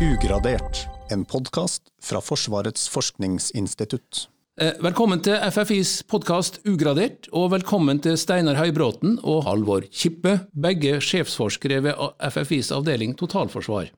Ugradert, 0.00 0.86
en 1.12 1.26
podkast 1.28 1.82
fra 2.00 2.22
Forsvarets 2.24 2.86
forskningsinstitutt. 2.88 4.22
Eh, 4.56 4.78
velkommen 4.80 5.20
til 5.20 5.36
FFIs 5.52 5.98
podkast 6.08 6.56
Ugradert, 6.64 7.28
og 7.36 7.50
velkommen 7.52 8.00
til 8.00 8.16
Steinar 8.16 8.56
Høybråten 8.56 9.18
og 9.20 9.42
Halvor 9.44 9.84
Kippe, 9.92 10.38
begge 10.56 11.02
sjefsforskere 11.04 11.82
ved 11.84 12.00
FFIs 12.32 12.72
avdeling 12.72 13.12
totalforsvar. 13.20 13.92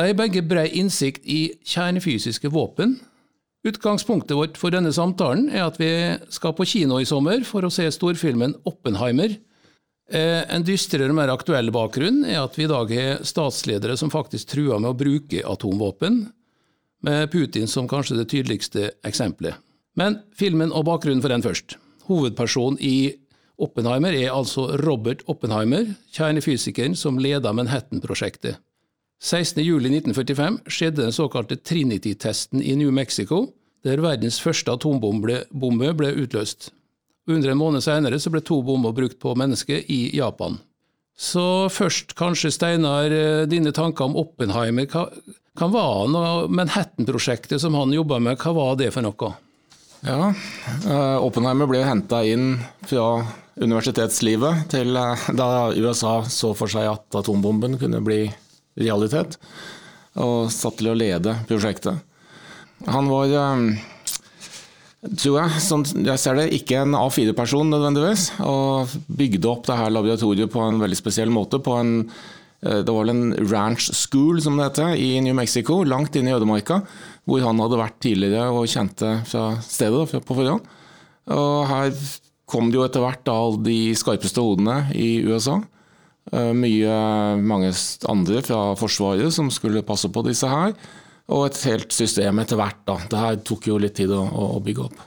De 0.00 0.08
har 0.08 0.16
begge 0.16 0.40
brei 0.48 0.64
innsikt 0.80 1.28
i 1.28 1.52
kjernefysiske 1.60 2.48
våpen. 2.48 2.96
Utgangspunktet 3.68 4.40
vårt 4.40 4.56
for 4.56 4.72
denne 4.72 4.96
samtalen 4.96 5.50
er 5.52 5.66
at 5.66 5.76
vi 5.76 5.92
skal 6.32 6.56
på 6.56 6.64
kino 6.72 7.02
i 7.02 7.04
sommer 7.04 7.44
for 7.44 7.68
å 7.68 7.74
se 7.74 7.84
storfilmen 7.92 8.62
Oppenheimer, 8.64 9.36
en 10.12 10.64
dystrere 10.66 11.08
og 11.08 11.16
mer 11.16 11.32
aktuell 11.32 11.70
bakgrunn 11.72 12.24
er 12.28 12.42
at 12.42 12.58
vi 12.58 12.66
i 12.66 12.70
dag 12.70 12.90
har 12.92 13.22
statsledere 13.24 13.96
som 13.96 14.12
faktisk 14.12 14.50
truer 14.52 14.80
med 14.82 14.90
å 14.92 14.98
bruke 14.98 15.40
atomvåpen, 15.48 16.26
med 17.04 17.30
Putin 17.32 17.68
som 17.68 17.88
kanskje 17.88 18.18
det 18.20 18.28
tydeligste 18.32 18.90
eksempelet. 19.04 19.56
Men 19.96 20.18
filmen 20.36 20.72
og 20.72 20.86
bakgrunnen 20.88 21.22
for 21.22 21.32
den 21.32 21.44
først. 21.44 21.76
Hovedpersonen 22.08 22.80
i 22.80 23.14
Oppenheimer 23.60 24.16
er 24.16 24.32
altså 24.34 24.66
Robert 24.82 25.22
Oppenheimer, 25.30 25.86
kjernefysikeren 26.12 26.96
som 26.98 27.20
leda 27.22 27.52
Manhattan-prosjektet. 27.54 28.58
16.07.1945 29.22 30.56
skjedde 30.66 31.04
den 31.04 31.14
såkalte 31.14 31.56
Trinity-testen 31.56 32.60
i 32.60 32.74
New 32.76 32.90
Mexico, 32.92 33.46
der 33.84 34.02
verdens 34.02 34.40
første 34.42 34.74
atombombe 34.74 35.44
ble 35.54 36.10
utløst. 36.24 36.72
Under 37.30 37.50
en 37.50 37.60
måned 37.60 37.84
senere 37.84 38.20
så 38.20 38.32
ble 38.32 38.42
to 38.44 38.60
bomber 38.62 38.92
brukt 38.92 39.18
på 39.22 39.32
mennesker 39.38 39.84
i 39.90 40.10
Japan. 40.16 40.58
Så 41.16 41.70
først 41.70 42.16
kanskje, 42.18 42.50
Steinar, 42.50 43.10
eh, 43.10 43.46
dine 43.46 43.72
tanker 43.72 44.04
om 44.04 44.16
Oppenheimer. 44.18 44.86
Hva, 44.90 45.06
hva 45.54 45.68
var 45.70 46.48
Manhattan-prosjektet 46.48 47.60
som 47.62 47.74
han 47.78 47.94
jobba 47.94 48.18
med, 48.18 48.38
hva 48.42 48.52
var 48.52 48.76
det 48.76 48.90
for 48.92 49.06
noe? 49.06 49.34
Ja, 50.04 50.34
uh, 50.84 51.18
Oppenheimer 51.24 51.68
ble 51.70 51.80
henta 51.86 52.18
inn 52.28 52.58
fra 52.84 53.24
universitetslivet 53.56 54.66
til 54.74 54.98
uh, 54.98 55.28
da 55.32 55.70
USA 55.72 56.18
så 56.28 56.50
for 56.58 56.68
seg 56.68 56.90
at 56.90 57.20
atombomben 57.22 57.78
kunne 57.80 58.02
bli 58.04 58.26
realitet, 58.76 59.38
og 60.20 60.50
satt 60.52 60.76
til 60.82 60.90
å 60.92 60.98
lede 60.98 61.38
prosjektet. 61.48 62.02
Han 62.90 63.08
var 63.08 63.30
tror 65.20 65.40
jeg. 65.40 65.64
Sånn, 65.64 65.84
jeg 66.06 66.20
ser 66.20 66.38
det 66.38 66.46
ikke 66.56 66.80
en 66.82 66.96
A4-person 66.98 67.70
nødvendigvis. 67.72 68.30
Og 68.44 68.94
bygde 69.08 69.50
opp 69.50 69.68
det 69.68 69.78
her 69.78 69.92
laboratoriet 69.92 70.52
på 70.52 70.62
en 70.64 70.80
veldig 70.82 70.98
spesiell 70.98 71.32
måte. 71.34 71.60
på 71.62 71.76
en 71.80 71.94
eh, 72.62 72.80
det 72.80 72.88
var 72.88 73.04
vel 73.04 73.14
en 73.14 73.50
ranch 73.50 73.90
school, 73.92 74.40
som 74.42 74.56
det 74.56 74.70
heter, 74.70 74.96
i 74.96 75.20
New 75.24 75.36
Mexico, 75.36 75.82
langt 75.84 76.16
inne 76.16 76.32
i 76.32 76.36
ødemarka. 76.36 76.82
Hvor 77.24 77.44
han 77.44 77.60
hadde 77.60 77.80
vært 77.80 78.00
tidligere 78.04 78.48
og 78.52 78.68
kjente 78.68 79.20
fra 79.28 79.54
stedet 79.64 80.24
på 80.24 80.38
forhånd. 80.40 80.64
Og 81.34 81.54
her 81.68 81.94
kom 82.48 82.68
det 82.68 82.76
jo 82.76 82.84
etter 82.84 83.00
hvert 83.00 83.30
alle 83.32 83.62
de 83.64 83.78
skarpeste 83.96 84.42
hodene 84.44 84.90
i 84.92 85.22
USA. 85.24 85.60
Eh, 86.32 86.52
mye, 86.56 86.98
mange 87.44 87.72
andre 88.08 88.44
fra 88.44 88.66
Forsvaret 88.80 89.32
som 89.32 89.52
skulle 89.52 89.84
passe 89.84 90.08
på 90.08 90.24
disse 90.24 90.48
her 90.48 90.72
og 91.32 91.46
et 91.46 91.58
helt 91.70 91.94
system 91.94 92.40
etter 92.42 92.58
hvert. 92.60 92.82
Da. 92.88 92.98
Det 93.10 93.20
her 93.20 93.42
tok 93.46 93.68
jo 93.70 93.80
litt 93.80 93.96
tid 93.96 94.12
å, 94.12 94.22
å 94.24 94.60
bygge 94.64 94.86
opp. 94.88 95.02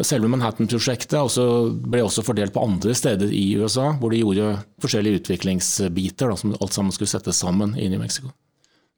Selve 0.00 0.28
Manhattan-prosjektet 0.32 1.36
ble 1.84 2.00
også 2.00 2.24
fordelt 2.24 2.54
på 2.54 2.62
andre 2.64 2.94
steder 2.96 3.32
i 3.36 3.50
USA, 3.60 3.90
hvor 4.00 4.12
de 4.12 4.22
gjorde 4.22 4.54
forskjellige 4.80 5.20
utviklingsbiter 5.20 6.32
da, 6.32 6.38
som 6.40 6.54
alt 6.56 6.76
sammen 6.76 6.94
skulle 6.96 7.12
settes 7.12 7.42
sammen 7.44 7.74
i 7.76 7.90
New 7.92 8.00
Mexico. 8.00 8.32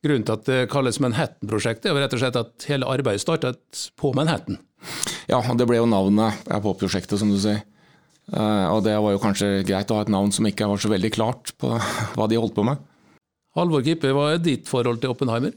Grunnen 0.05 0.27
til 0.27 0.37
at 0.37 0.47
det 0.47 0.61
kalles 0.71 1.01
Manhattan-prosjektet, 1.03 1.91
er 1.91 1.99
rett 1.99 2.15
og 2.15 2.23
slett 2.23 2.39
at 2.39 2.69
hele 2.71 2.91
arbeidet 2.91 3.25
startet 3.25 3.87
på 3.99 4.13
Manhattan? 4.15 4.61
Ja, 5.31 5.41
det 5.43 5.67
ble 5.67 5.81
jo 5.81 5.91
navnet 5.91 6.45
på 6.47 6.75
prosjektet, 6.79 7.19
som 7.19 7.33
du 7.33 7.41
sier. 7.43 7.65
Eh, 8.33 8.67
og 8.71 8.85
det 8.87 8.95
var 9.01 9.15
jo 9.15 9.21
kanskje 9.21 9.65
greit 9.67 9.91
å 9.91 9.99
ha 9.99 10.05
et 10.05 10.13
navn 10.13 10.31
som 10.33 10.47
ikke 10.49 10.69
var 10.69 10.81
så 10.81 10.93
veldig 10.93 11.11
klart 11.13 11.55
på 11.61 11.73
hva 12.15 12.29
de 12.31 12.39
holdt 12.39 12.55
på 12.57 12.67
med. 12.69 12.79
Halvor 13.59 13.83
Kippe, 13.87 14.15
hva 14.15 14.33
er 14.35 14.43
ditt 14.43 14.71
forhold 14.71 15.03
til 15.03 15.13
Oppenheimer? 15.15 15.55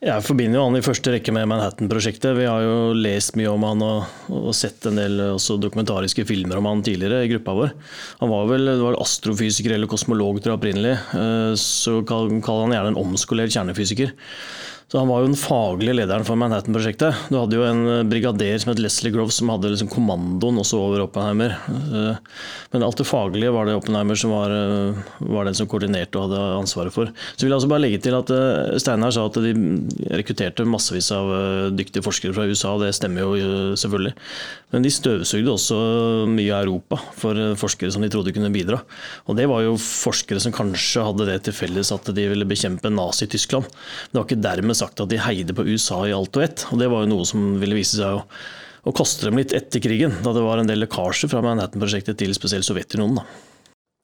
Jeg 0.00 0.24
forbinder 0.24 0.56
jo 0.56 0.62
han 0.64 0.78
i 0.78 0.80
første 0.80 1.12
rekke 1.12 1.32
med 1.36 1.44
Manhattan-prosjektet. 1.50 2.32
Vi 2.38 2.46
har 2.48 2.62
jo 2.64 2.76
lest 2.96 3.34
mye 3.36 3.50
om 3.52 3.66
han 3.68 3.82
og, 3.84 4.06
og 4.32 4.54
sett 4.56 4.86
en 4.88 4.96
del 4.96 5.20
dokumentariske 5.60 6.24
filmer 6.24 6.56
om 6.56 6.70
han 6.70 6.80
tidligere 6.86 7.26
i 7.26 7.28
gruppa 7.34 7.52
vår. 7.58 7.74
Han 8.22 8.32
var 8.32 8.48
vel 8.48 8.72
var 8.80 8.96
astrofysiker 9.02 9.74
eller 9.76 9.90
kosmolog 9.92 10.40
tror 10.40 10.54
jeg 10.54 10.60
opprinnelig. 10.62 10.94
Eh, 11.20 11.52
så 11.60 11.98
kaller 12.08 12.64
han 12.64 12.72
gjerne 12.78 12.94
en 12.94 13.00
omskolert 13.02 13.52
kjernefysiker. 13.52 14.16
Så 14.90 14.98
Han 14.98 15.08
var 15.08 15.20
jo 15.22 15.28
den 15.28 15.38
faglige 15.38 15.92
lederen 15.94 16.24
for 16.26 16.34
Manhattan-prosjektet. 16.40 17.28
Du 17.30 17.36
hadde 17.38 17.54
jo 17.54 17.62
en 17.62 17.82
eh, 17.86 18.06
brigader 18.10 18.56
som 18.58 18.72
het 18.72 18.80
Leslie 18.82 19.12
Grove, 19.14 19.30
som 19.30 19.52
hadde 19.52 19.70
liksom 19.70 19.86
kommandoen 19.86 20.56
også 20.58 20.80
over 20.82 21.04
Oppenheimer. 21.04 21.52
Eh, 21.70 22.16
men 22.72 22.82
alt 22.82 22.98
det 22.98 23.06
faglige 23.06 23.52
var 23.54 23.68
det 23.68 23.76
Oppenheimer 23.78 24.18
som 24.18 24.34
var, 24.34 24.50
eh, 24.50 24.98
var 25.30 25.46
den 25.46 25.54
som 25.54 25.68
koordinerte 25.70 26.18
og 26.18 26.26
hadde 26.26 26.40
ansvaret 26.56 26.90
for. 26.96 27.12
Så 27.36 27.46
vil 27.46 27.52
jeg 27.52 27.60
altså 27.60 27.70
bare 27.70 27.84
legge 27.84 28.00
til 28.02 28.16
at 28.18 28.32
Steinar 28.82 29.14
sa 29.14 29.28
at 29.28 29.38
de 29.38 29.52
rekrutterte 30.10 30.66
massevis 30.66 31.12
av 31.14 31.30
dyktige 31.78 32.02
forskere 32.02 32.34
fra 32.34 32.48
USA, 32.50 32.74
og 32.74 32.82
det 32.82 32.90
stemmer 32.98 33.22
jo 33.22 33.78
selvfølgelig. 33.78 34.14
Men 34.74 34.82
de 34.86 34.90
støvsugde 34.94 35.54
også 35.54 35.78
mye 36.30 36.50
av 36.50 36.64
Europa 36.64 36.98
for 37.18 37.38
forskere 37.62 37.94
som 37.94 38.02
de 38.02 38.10
trodde 38.10 38.34
kunne 38.34 38.50
bidra. 38.54 38.82
Og 39.30 39.38
det 39.38 39.46
var 39.50 39.62
jo 39.62 39.78
forskere 39.78 40.42
som 40.42 40.54
kanskje 40.54 41.06
hadde 41.06 41.30
det 41.30 41.40
til 41.46 41.54
felles 41.54 41.94
at 41.94 42.10
de 42.14 42.28
ville 42.30 42.46
bekjempe 42.48 42.90
Nazi-Tyskland. 42.90 43.70
Det 44.10 44.18
var 44.18 44.26
ikke 44.26 44.42
dermed 44.42 44.79
sagt 44.80 45.02
at 45.02 45.12
de 45.12 45.20
heide 45.20 45.54
på 45.56 45.66
USA 45.68 46.02
i 46.08 46.16
alt 46.16 46.36
og 46.38 46.46
ett. 46.46 46.66
Og 46.72 46.80
det 46.80 46.90
var 46.92 47.04
jo 47.04 47.12
noe 47.12 47.28
som 47.28 47.52
ville 47.60 47.78
vise 47.78 48.00
seg 48.00 48.18
å, 48.18 48.24
å 48.88 48.96
koste 48.96 49.28
dem 49.28 49.38
litt 49.40 49.54
etter 49.56 49.82
krigen, 49.84 50.18
da 50.24 50.34
det 50.36 50.44
var 50.44 50.62
en 50.62 50.70
del 50.70 50.82
lekkasjer 50.84 51.32
fra 51.32 51.44
Manhattan-prosjektet 51.44 52.18
til 52.20 52.34
spesielt 52.36 52.68
Sovjetunionen. 52.68 53.22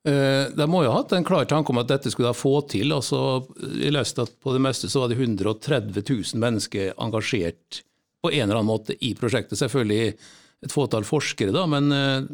Eh, 0.06 0.52
de 0.54 0.66
må 0.70 0.84
jo 0.84 0.92
ha 0.92 1.00
hatt 1.00 1.16
en 1.16 1.26
klar 1.26 1.48
tanke 1.50 1.72
om 1.72 1.80
at 1.82 1.90
dette 1.90 2.12
skulle 2.12 2.30
de 2.30 2.38
få 2.38 2.60
til. 2.70 2.94
Altså, 2.94 3.18
jeg 3.74 3.94
leste 3.96 4.26
at 4.28 4.34
på 4.42 4.54
det 4.54 4.62
meste 4.62 4.90
så 4.92 5.02
var 5.02 5.10
det 5.10 5.18
130 5.18 5.96
000 5.98 6.42
mennesker 6.42 6.92
engasjert 7.02 7.82
på 8.22 8.30
en 8.30 8.44
eller 8.44 8.60
annen 8.60 8.70
måte 8.70 8.94
i 9.02 9.16
prosjektet. 9.18 9.58
Selvfølgelig 9.58 10.14
et 10.64 10.72
fåtall 10.72 11.04
forskere, 11.06 11.54
da, 11.54 11.64
men 11.70 11.90
eh, 11.94 12.28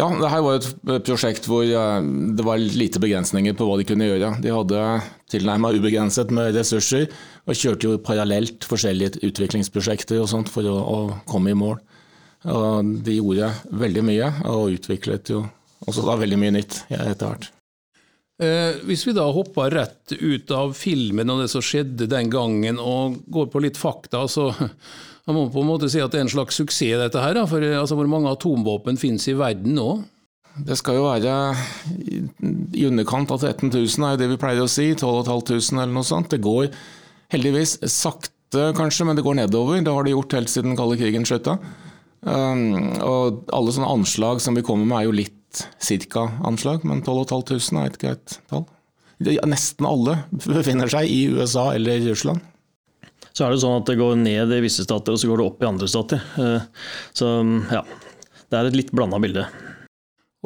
ja, 0.00 0.06
det 0.16 0.30
her 0.32 0.42
var 0.44 0.58
et 0.58 1.04
prosjekt 1.04 1.46
hvor 1.50 1.66
eh, 1.66 2.08
det 2.36 2.46
var 2.46 2.60
lite 2.60 3.02
begrensninger 3.02 3.56
på 3.58 3.66
hva 3.68 3.76
de 3.80 3.86
kunne 3.88 4.08
gjøre. 4.08 4.32
De 4.40 4.54
hadde 4.54 4.84
tilnærmet 5.32 5.76
ubegrenset 5.76 6.32
med 6.34 6.56
ressurser, 6.56 7.06
og 7.44 7.58
kjørte 7.58 7.88
jo 7.88 8.00
parallelt 8.04 8.66
forskjellige 8.68 9.20
utviklingsprosjekter 9.28 10.22
og 10.22 10.30
sånt 10.32 10.50
for 10.52 10.66
å, 10.66 10.76
å 10.80 10.98
komme 11.28 11.52
i 11.52 11.58
mål. 11.58 11.78
Og 12.50 12.92
de 13.04 13.18
gjorde 13.18 13.52
veldig 13.82 14.04
mye, 14.08 14.34
og 14.48 14.76
utviklet 14.78 15.34
jo 15.34 15.44
også 15.86 16.04
da 16.06 16.16
veldig 16.20 16.38
mye 16.40 16.56
nytt 16.56 16.82
etter 16.88 17.26
hvert. 17.26 17.50
Eh, 18.40 18.80
hvis 18.88 19.04
vi 19.04 19.12
da 19.12 19.26
hopper 19.28 19.74
rett 19.74 20.14
ut 20.16 20.52
av 20.56 20.72
filmen 20.72 21.28
og 21.28 21.42
det 21.42 21.50
som 21.52 21.64
skjedde 21.64 22.08
den 22.08 22.32
gangen, 22.32 22.80
og 22.80 23.20
går 23.28 23.50
på 23.52 23.60
litt 23.66 23.80
fakta, 23.80 24.24
så 24.32 24.48
man 25.28 25.36
må 25.36 25.44
på 25.52 25.62
en 25.62 25.68
måte 25.68 25.90
si 25.92 26.00
at 26.02 26.12
det 26.12 26.20
er 26.20 26.26
en 26.26 26.32
slags 26.32 26.56
suksess, 26.60 26.96
dette 27.00 27.22
her. 27.22 27.38
For 27.50 27.64
altså, 27.64 27.98
hvor 27.98 28.08
mange 28.10 28.32
atomvåpen 28.32 28.98
finnes 29.00 29.28
i 29.30 29.36
verden 29.38 29.76
nå? 29.78 29.90
Det 30.66 30.76
skal 30.80 30.98
jo 30.98 31.06
være 31.06 31.34
i 32.74 32.86
underkant 32.88 33.30
av 33.32 33.44
13 33.44 33.70
000, 33.70 34.08
er 34.08 34.18
det 34.18 34.30
vi 34.32 34.40
pleier 34.40 34.64
å 34.64 34.70
si. 34.70 34.90
12 34.98 35.22
500 35.28 35.84
eller 35.84 35.94
noe 35.94 36.06
sånt. 36.06 36.32
Det 36.32 36.42
går 36.42 36.70
heldigvis 37.32 37.78
sakte, 37.86 38.72
kanskje, 38.76 39.06
men 39.06 39.18
det 39.18 39.24
går 39.26 39.38
nedover. 39.38 39.78
Det 39.84 39.94
har 39.94 40.06
det 40.06 40.16
gjort 40.16 40.36
helt 40.38 40.52
siden 40.52 40.76
kalde 40.78 40.98
krigen 41.00 41.28
slutta. 41.28 41.60
Um, 42.20 42.98
og 43.00 43.46
alle 43.56 43.72
sånne 43.72 43.92
anslag 43.94 44.42
som 44.44 44.58
vi 44.58 44.64
kommer 44.66 44.88
med, 44.88 44.98
er 44.98 45.08
jo 45.08 45.16
litt 45.22 45.64
cirka 45.82 46.26
anslag, 46.46 46.84
men 46.86 47.04
12 47.06 47.24
500 47.30 47.80
er 47.80 47.90
et 47.90 48.02
greit 48.02 48.38
tall. 48.50 48.66
Nesten 49.20 49.88
alle 49.88 50.22
befinner 50.32 50.90
seg 50.90 51.08
i 51.12 51.26
USA 51.36 51.70
eller 51.76 52.02
Russland. 52.08 52.44
Så 53.32 53.46
er 53.46 53.54
det 53.54 53.62
sånn 53.62 53.80
at 53.80 53.88
det 53.88 53.98
går 54.00 54.18
ned 54.20 54.54
i 54.56 54.62
visse 54.64 54.84
stater, 54.86 55.14
og 55.14 55.20
så 55.22 55.30
går 55.30 55.40
det 55.40 55.48
opp 55.48 55.62
i 55.62 55.68
andre 55.68 55.88
stater. 55.90 56.22
Eh, 56.42 56.86
så 57.16 57.32
ja, 57.70 57.84
det 58.50 58.58
er 58.58 58.70
et 58.70 58.78
litt 58.80 58.94
blanda 58.94 59.20
bilde. 59.22 59.46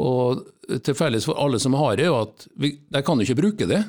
Og 0.01 0.45
til 0.85 0.97
felles 0.97 1.27
for 1.29 1.39
alle 1.41 1.61
som 1.63 1.77
har 1.79 1.97
det, 1.97 2.07
er 2.07 2.13
jo 2.13 2.23
at 2.25 2.49
de 2.59 3.05
kan 3.05 3.21
jo 3.21 3.27
ikke 3.27 3.41
bruke 3.41 3.69
det. 3.71 3.85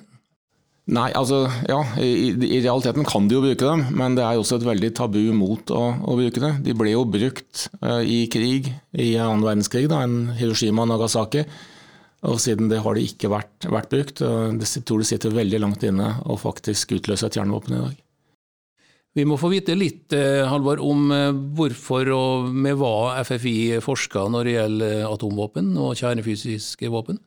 Nei, 0.86 1.08
altså 1.18 1.48
ja, 1.66 1.80
i, 1.98 2.30
i, 2.30 2.60
realiteten 2.60 3.08
kan 3.10 3.26
de 3.26 3.34
jo 3.34 3.42
bruke 3.42 3.66
dem, 3.66 3.88
men 3.98 4.18
det 4.18 4.22
er 4.22 4.38
også 4.38 4.60
et 4.60 4.68
veldig 4.68 4.92
tabu 4.94 5.22
mot 5.34 5.72
å, 5.74 5.82
å 5.98 6.18
bruke 6.20 6.44
det. 6.44 6.52
De 6.68 6.76
ble 6.78 6.94
jo 6.94 7.08
brukt 7.10 7.64
uh, 7.82 8.04
i 8.06 8.28
krig, 8.30 8.70
i 8.94 9.16
annen 9.18 9.42
verdenskrig, 9.42 9.88
da, 9.90 10.04
en 10.06 10.36
Hiroshima 10.38 10.86
og 10.86 10.92
Nagasaki. 10.94 11.42
Og 12.30 12.38
siden 12.42 12.70
det 12.70 12.84
har 12.86 12.98
det 12.98 13.08
ikke 13.10 13.34
vært, 13.34 13.66
vært 13.70 13.90
brukt. 13.92 14.22
og 14.26 14.62
Det 14.62 14.70
tror 14.86 15.02
det 15.02 15.10
sitter 15.10 15.34
veldig 15.34 15.62
langt 15.66 15.86
inne 15.86 16.16
å 16.26 16.38
faktisk 16.42 16.96
utløse 17.00 17.28
et 17.28 17.38
kjernevåpen 17.38 17.78
i 17.78 17.82
dag. 17.82 18.05
Vi 19.16 19.24
må 19.24 19.38
få 19.40 19.48
vite 19.54 19.78
litt 19.80 20.12
eh, 20.16 20.44
Halvor, 20.44 20.82
om 20.84 21.08
eh, 21.16 21.30
hvorfor 21.56 22.10
og 22.12 22.50
med 22.52 22.76
hva 22.82 23.22
FFI 23.24 23.80
forsker 23.84 24.28
når 24.32 24.48
det 24.48 24.56
gjelder 24.58 25.06
atomvåpen 25.08 25.70
og 25.80 25.96
kjernefysiske 26.02 26.92
våpen. 26.92 27.22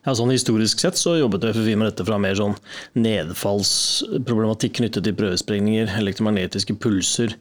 Ja, 0.00 0.14
sånn 0.16 0.30
Historisk 0.32 0.80
sett 0.80 0.96
så 0.96 1.12
jobbet 1.18 1.42
FFI 1.50 1.74
med 1.76 1.90
dette 1.90 2.06
fra 2.08 2.16
mer 2.16 2.32
sånn 2.38 2.54
nedfallsproblematikk 2.96 4.78
knyttet 4.78 5.04
til 5.04 5.16
prøvesprengninger, 5.18 5.90
elektromagnetiske 6.00 6.72
pulser, 6.80 7.34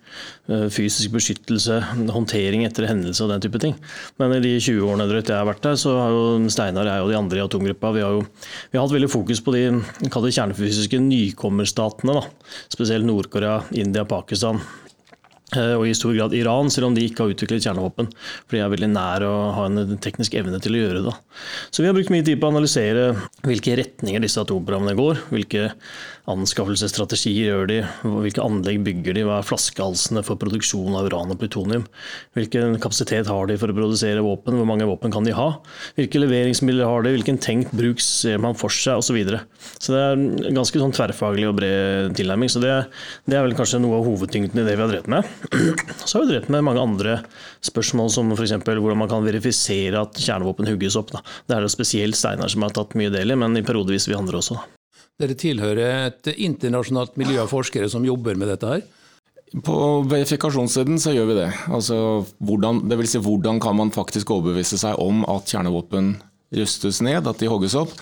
eh, 0.52 0.66
fysisk 0.68 1.14
beskyttelse, 1.14 1.78
håndtering 2.12 2.66
etter 2.68 2.90
hendelse 2.90 3.24
og 3.24 3.32
den 3.32 3.46
type 3.46 3.62
ting. 3.64 3.78
Men 4.20 4.36
i 4.36 4.42
de 4.44 4.58
20 4.60 4.84
årene 4.90 5.08
drøyt 5.08 5.32
jeg 5.32 5.40
har 5.40 5.48
vært 5.48 5.64
der, 5.64 5.80
så 5.80 5.96
har 6.02 6.12
jo 6.12 6.50
Steinar, 6.52 6.92
jeg 6.92 7.06
og 7.06 7.10
de 7.14 7.20
andre 7.22 7.40
i 7.40 7.48
atomgruppa 7.48 7.94
vi 7.96 8.04
har 8.04 8.12
jo 8.18 8.28
vi 8.28 8.78
har 8.78 8.84
hatt 8.84 8.98
veldig 8.98 9.10
fokus 9.10 9.40
på 9.40 9.56
de 9.56 9.64
kjernefysiske 10.12 11.00
nykommerstatene. 11.00 12.20
da, 12.20 12.28
Spesielt 12.68 13.08
Nord-Korea, 13.08 13.64
India, 13.72 14.04
Pakistan. 14.04 14.60
Eh, 15.58 15.74
og 15.74 15.88
i 15.90 15.96
stor 15.98 16.14
grad 16.14 16.36
Iran, 16.38 16.70
selv 16.70 16.90
om 16.90 16.96
de 16.98 17.08
ikke 17.08 17.26
har 17.26 17.34
utviklet 17.34 17.66
kjernevåpen. 17.66 18.12
For 18.46 18.58
de 18.58 18.62
er 18.62 18.72
veldig 18.74 18.92
nær 18.92 19.26
å 19.26 19.34
ha 19.58 19.66
en 19.70 19.98
teknisk 20.02 20.38
evne 20.38 20.62
til 20.62 20.78
å 20.78 20.84
gjøre 20.84 21.04
det. 21.08 21.16
Så 21.74 21.82
vi 21.82 21.90
har 21.90 21.98
brukt 21.98 22.14
mye 22.14 22.26
tid 22.26 22.40
på 22.40 22.50
å 22.50 22.54
analysere 22.54 23.12
hvilke 23.48 23.78
retninger 23.80 24.22
disse 24.22 24.42
atomprogrammene 24.44 24.98
går. 25.00 25.24
Hvilke 25.34 25.72
anskaffelsesstrategier 26.30 27.50
gjør 27.50 27.70
de, 27.72 27.80
hvilke 28.04 28.44
anlegg 28.44 28.84
bygger 28.86 29.18
de, 29.18 29.26
hva 29.26 29.40
er 29.40 29.48
flaskehalsene 29.48 30.22
for 30.26 30.38
produksjon 30.38 30.98
av 31.00 31.10
uran 31.10 31.34
og 31.34 31.40
plutonium. 31.42 31.88
Hvilken 32.38 32.78
kapasitet 32.84 33.32
har 33.32 33.50
de 33.50 33.58
for 33.58 33.74
å 33.74 33.78
produsere 33.78 34.22
våpen, 34.26 34.60
hvor 34.60 34.70
mange 34.70 34.86
våpen 34.90 35.14
kan 35.14 35.26
de 35.26 35.34
ha. 35.34 35.50
Hvilke 35.98 36.22
leveringsmidler 36.22 36.86
har 36.86 37.06
de, 37.06 37.16
hvilken 37.18 37.42
tenkt 37.42 37.74
bruk 37.74 38.04
ser 38.04 38.38
man 38.44 38.58
for 38.60 38.74
seg, 38.74 39.02
osv. 39.02 39.10
Så, 39.10 39.16
videre. 39.18 39.40
så 39.82 39.96
det 39.96 40.02
er 40.06 40.52
ganske 40.54 40.78
sånn 40.78 40.94
tverrfaglig 40.94 41.48
og 41.50 41.56
bred 41.58 42.14
tilnærming. 42.20 42.52
Så 42.54 42.62
det, 42.62 42.76
det 43.26 43.40
er 43.40 43.48
vel 43.48 43.58
kanskje 43.58 43.82
noe 43.82 43.98
av 43.98 44.06
hovedtyngden 44.06 44.62
i 44.62 44.68
det 44.68 44.76
vi 44.78 44.86
har 44.86 44.92
drevet 44.92 45.10
med. 45.10 45.39
Så 46.06 46.18
har 46.18 46.26
vi 46.26 46.32
drevet 46.34 46.50
med 46.52 46.66
mange 46.68 46.82
andre 46.84 47.16
spørsmål, 47.66 48.12
som 48.14 48.32
f.eks. 48.36 48.56
hvordan 48.66 49.00
man 49.00 49.12
kan 49.12 49.26
verifisere 49.26 50.04
at 50.04 50.20
kjernevåpen 50.20 50.70
hugges 50.70 50.98
opp. 51.00 51.14
Da. 51.16 51.24
Det 51.48 51.58
er 51.58 51.66
det 51.66 51.74
spesielt 51.74 52.20
Steinar 52.20 52.52
som 52.52 52.66
har 52.66 52.76
tatt 52.76 52.96
mye 53.00 53.14
del 53.14 53.34
i, 53.34 53.40
men 53.40 53.58
i 53.58 53.66
periodevis 53.66 54.10
vi 54.10 54.18
andre 54.18 54.42
også. 54.42 54.60
Da. 54.60 54.68
Dere 55.20 55.36
tilhører 55.36 56.08
et 56.08 56.32
internasjonalt 56.38 57.18
miljø 57.20 57.42
av 57.44 57.52
forskere 57.52 57.90
som 57.92 58.06
jobber 58.08 58.40
med 58.40 58.54
dette 58.54 58.70
her? 58.72 58.86
På 59.66 59.76
verifikasjonssiden 60.06 61.00
så 61.02 61.12
gjør 61.16 61.32
vi 61.32 61.38
det. 61.40 61.50
Altså, 61.74 61.98
hvordan, 62.46 62.84
det 62.90 63.00
vil 63.00 63.10
si, 63.10 63.22
hvordan 63.26 63.60
kan 63.64 63.76
man 63.80 63.92
faktisk 63.92 64.32
overbevise 64.36 64.78
seg 64.80 65.00
om 65.02 65.26
at 65.28 65.50
kjernevåpen 65.50 66.14
rustes 66.56 67.02
ned, 67.06 67.28
at 67.28 67.42
de 67.42 67.50
hogges 67.50 67.76
opp. 67.78 67.94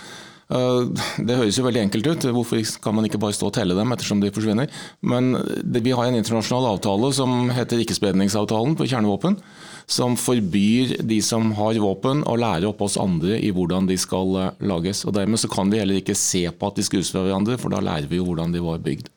Eh, 0.47 1.07
det 1.27 1.35
høres 1.35 1.57
jo 1.59 1.65
veldig 1.65 1.81
enkelt 1.85 2.07
ut. 2.07 2.27
Hvorfor 2.35 2.61
kan 2.83 2.95
man 2.95 3.07
ikke 3.07 3.19
bare 3.21 3.35
stå 3.35 3.49
og 3.49 3.55
telle 3.57 3.75
dem 3.77 3.91
ettersom 3.93 4.21
de 4.23 4.31
forsvinner? 4.33 4.71
Men 5.01 5.35
vi 5.63 5.95
har 5.95 6.07
en 6.07 6.19
internasjonal 6.19 6.69
avtale 6.73 7.11
som 7.15 7.51
heter 7.53 7.83
ikkespredningsavtalen 7.83 8.77
på 8.79 8.87
kjernevåpen. 8.87 9.39
Som 9.87 10.17
forbyr 10.19 10.97
de 11.07 11.19
som 11.23 11.53
har 11.55 11.79
våpen 11.79 12.25
å 12.27 12.35
lære 12.39 12.67
opp 12.67 12.81
oss 12.83 12.97
andre 12.99 13.37
i 13.39 13.53
hvordan 13.55 13.87
de 13.91 13.99
skal 13.99 14.39
eh, 14.39 14.65
lages. 14.71 15.03
Og 15.07 15.15
Dermed 15.19 15.43
så 15.43 15.51
kan 15.51 15.71
vi 15.71 15.83
heller 15.83 15.99
ikke 16.01 16.17
se 16.17 16.47
på 16.51 16.71
at 16.71 16.79
de 16.79 16.87
skrus 16.87 17.11
fra 17.13 17.25
hverandre, 17.27 17.59
for 17.59 17.73
da 17.73 17.83
lærer 17.83 18.09
vi 18.09 18.21
jo 18.21 18.27
hvordan 18.29 18.55
de 18.55 18.63
var 18.63 18.83
bygd. 18.83 19.11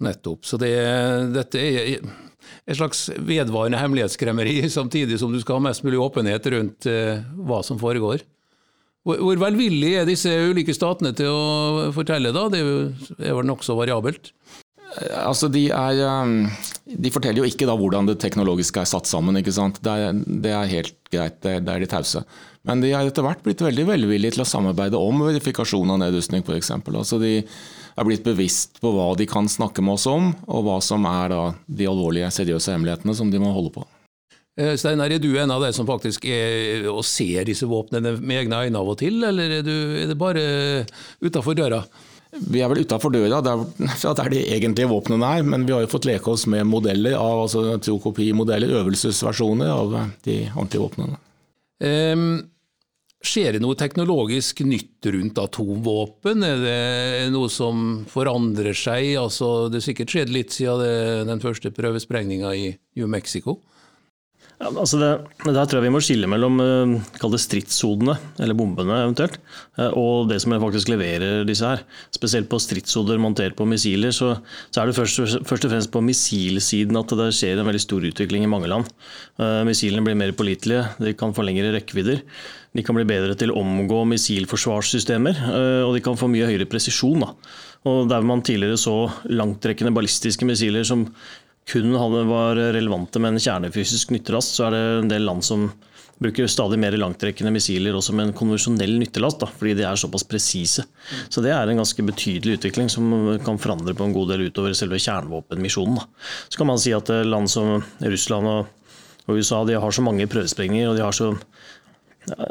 Nettopp. 0.00 0.46
Så 0.48 0.56
det, 0.56 0.72
dette 1.34 1.60
er 1.60 1.98
et 2.00 2.78
slags 2.78 3.08
vedvarende 3.18 3.78
hemmelighetskremmeri, 3.80 4.62
samtidig 4.72 5.18
som 5.20 5.32
du 5.32 5.40
skal 5.42 5.58
ha 5.58 5.68
mest 5.68 5.84
mulig 5.84 6.00
åpenhet 6.00 6.46
rundt 6.54 6.88
eh, 6.88 7.20
hva 7.36 7.60
som 7.66 7.78
foregår. 7.80 8.24
Hvor 9.08 9.38
velvillig 9.40 9.94
er 9.96 10.08
disse 10.08 10.28
ulike 10.28 10.74
statene 10.76 11.14
til 11.16 11.30
å 11.32 11.92
fortelle, 11.96 12.34
da? 12.36 12.48
Det 12.52 12.60
er 12.60 13.38
vel 13.38 13.48
nokså 13.48 13.78
variabelt? 13.78 14.32
Altså, 15.22 15.46
de, 15.52 15.68
er, 15.70 16.00
um, 16.02 16.48
de, 16.84 17.12
forteller 17.14 17.44
jo 17.44 17.48
ikke 17.48 17.66
da 17.68 17.76
hvordan 17.78 18.08
det 18.08 18.18
teknologiske 18.22 18.82
er 18.82 18.88
satt 18.90 19.06
sammen. 19.06 19.38
ikke 19.38 19.54
sant? 19.54 19.78
Det 19.84 19.92
er, 19.92 20.18
det 20.44 20.54
er 20.56 20.72
helt 20.72 20.96
greit, 21.12 21.38
det, 21.46 21.60
er 21.62 21.84
de 21.84 21.88
tause. 21.90 22.24
Men 22.66 22.82
de 22.82 22.90
har 22.92 23.06
etter 23.06 23.24
hvert 23.24 23.44
blitt 23.44 23.62
veldig 23.64 23.86
velvillige 23.92 24.34
til 24.36 24.44
å 24.44 24.48
samarbeide 24.48 24.98
om 24.98 25.22
verifikasjon 25.28 25.94
av 25.94 26.02
nedrustning 26.02 26.42
f.eks. 26.42 26.72
Altså, 26.74 27.20
de 27.22 27.38
er 27.40 28.08
blitt 28.08 28.26
bevisst 28.26 28.82
på 28.82 28.92
hva 28.96 29.12
de 29.18 29.28
kan 29.30 29.48
snakke 29.48 29.84
med 29.84 29.96
oss 29.96 30.08
om, 30.10 30.32
og 30.50 30.66
hva 30.66 30.80
som 30.84 31.06
er 31.08 31.32
da, 31.32 31.42
de 31.70 31.88
alvorlige, 31.88 32.32
seriøse 32.34 32.74
hemmelighetene 32.74 33.16
som 33.16 33.30
de 33.32 33.40
må 33.42 33.54
holde 33.54 33.72
på. 33.78 33.86
Eh, 34.58 34.74
Steinar, 34.76 35.12
er 35.12 35.22
du 35.22 35.30
en 35.38 35.52
av 35.54 35.62
de 35.62 35.70
som 35.74 35.86
faktisk 35.88 36.26
er 36.26 36.88
og 36.90 37.04
ser 37.06 37.46
disse 37.48 37.68
våpnene 37.70 38.16
med 38.18 38.42
egne 38.42 38.64
øyne 38.66 38.80
av 38.80 38.92
og 38.92 38.98
til, 39.00 39.22
eller 39.24 39.60
er, 39.60 39.66
du, 39.66 39.74
er 40.02 40.10
det 40.10 40.18
bare 40.18 40.44
utafor 41.22 41.58
døra? 41.58 41.84
Vi 42.30 42.60
er 42.62 42.70
vel 42.70 42.84
utafor 42.84 43.10
døra, 43.10 43.40
det 43.42 43.52
er 44.10 44.30
de 44.30 44.44
egentlige 44.54 44.90
våpnene 44.90 45.32
her. 45.32 45.42
Men 45.46 45.66
vi 45.66 45.74
har 45.74 45.82
jo 45.82 45.90
fått 45.90 46.06
leke 46.06 46.30
oss 46.30 46.46
med 46.50 46.68
modeller 46.68 47.16
av 47.18 47.46
altså 47.46 47.64
trokopimodeller, 47.82 48.76
øvelsesversjoner 48.82 49.70
av 49.70 49.96
de 50.26 50.36
ordentlige 50.52 50.84
våpnene. 50.84 51.18
Um, 51.80 52.28
skjer 53.24 53.56
det 53.56 53.62
noe 53.64 53.78
teknologisk 53.78 54.62
nytt 54.62 55.10
rundt 55.10 55.40
atomvåpen? 55.42 56.46
Er 56.46 56.62
det 56.62 57.32
noe 57.34 57.50
som 57.50 58.04
forandrer 58.10 58.78
seg? 58.78 59.16
Altså, 59.18 59.66
det 59.66 59.80
har 59.80 59.88
sikkert 59.88 60.14
skjedd 60.14 60.30
litt 60.34 60.54
siden 60.54 60.84
det, 60.84 60.94
den 61.32 61.42
første 61.42 61.74
prøvesprengninga 61.74 62.54
i 62.54 62.70
New 63.00 63.10
Mexico? 63.10 63.58
Ja, 64.60 64.68
altså 64.76 64.98
det, 65.00 65.08
der 65.46 65.64
tror 65.64 65.78
jeg 65.78 65.86
vi 65.86 65.92
må 65.94 66.02
skille 66.04 66.28
mellom 66.28 66.58
uh, 66.60 67.36
stridshodene, 67.40 68.18
eller 68.44 68.56
bombene 68.58 68.98
eventuelt, 69.06 69.38
uh, 69.78 69.88
og 69.96 70.28
det 70.28 70.36
som 70.42 70.52
faktisk 70.52 70.90
leverer 70.92 71.46
disse 71.48 71.64
her. 71.64 71.80
Spesielt 72.12 72.50
på 72.50 72.60
stridshoder 72.60 73.16
montert 73.16 73.56
på 73.56 73.64
missiler, 73.64 74.12
så, 74.12 74.34
så 74.68 74.82
er 74.82 74.90
det 74.90 74.98
først, 74.98 75.22
først, 75.48 75.64
og 75.64 75.72
fremst 75.72 75.92
på 75.94 76.04
missilsiden 76.04 77.00
at 77.00 77.16
det 77.22 77.30
skjer 77.38 77.62
en 77.62 77.70
veldig 77.70 77.80
stor 77.86 78.04
utvikling 78.10 78.44
i 78.44 78.52
mange 78.52 78.68
land. 78.68 78.92
Uh, 79.40 79.62
missilene 79.64 80.04
blir 80.04 80.20
mer 80.20 80.36
pålitelige, 80.36 80.84
de 81.00 81.16
kan 81.16 81.32
få 81.32 81.48
lengre 81.48 81.72
rekkevidder. 81.78 82.20
De 82.76 82.84
kan 82.84 82.94
bli 82.94 83.08
bedre 83.08 83.32
til 83.40 83.50
å 83.50 83.64
omgå 83.64 84.04
missilforsvarssystemer, 84.12 85.40
og 85.82 85.96
de 85.96 86.02
kan 86.04 86.14
få 86.14 86.28
mye 86.30 86.46
høyere 86.46 86.68
presisjon. 86.70 87.24
Da. 87.24 87.32
Og 87.88 88.08
Der 88.08 88.20
man 88.20 88.42
tidligere 88.44 88.76
så 88.76 89.08
langtrekkende 89.24 89.92
ballistiske 89.96 90.44
missiler 90.44 90.84
som 90.84 91.06
kun 91.68 91.92
var 91.94 92.56
relevante 92.56 93.20
med 93.22 93.34
en 93.34 93.42
kjernefysisk 93.42 94.14
nyttelast, 94.14 94.56
så 94.56 94.66
er 94.66 94.74
det 94.74 94.82
en 95.00 95.10
del 95.12 95.26
land 95.28 95.44
som 95.46 95.68
bruker 96.20 96.48
stadig 96.52 96.76
mer 96.80 96.92
langtrekkende 97.00 97.52
missiler 97.54 97.96
også 97.96 98.12
med 98.12 98.28
en 98.28 98.34
konvensjonell 98.36 98.92
nyttelast, 99.00 99.40
da, 99.40 99.48
fordi 99.48 99.72
de 99.78 99.86
er 99.88 100.00
såpass 100.00 100.26
presise. 100.28 100.84
Så 101.32 101.40
det 101.44 101.54
er 101.56 101.70
en 101.70 101.80
ganske 101.80 102.04
betydelig 102.04 102.58
utvikling 102.58 102.90
som 102.92 103.08
kan 103.44 103.60
forandre 103.60 103.94
på 103.96 104.04
en 104.04 104.12
god 104.12 104.34
del 104.34 104.44
utover 104.50 104.76
selve 104.76 105.00
kjernevåpenmisjonen. 105.00 105.96
Da. 105.96 106.04
Så 106.52 106.60
kan 106.60 106.68
man 106.68 106.82
si 106.82 106.92
at 106.96 107.08
land 107.24 107.48
som 107.52 107.80
Russland 108.04 108.52
og, 108.52 108.76
USA 109.30 109.60
de 109.62 109.76
har 109.78 109.92
så 109.94 110.02
mange 110.02 110.26
prøvesprengninger 110.26 110.88
og 110.90 110.96
de 110.98 111.04
har 111.04 111.14
så 111.14 111.28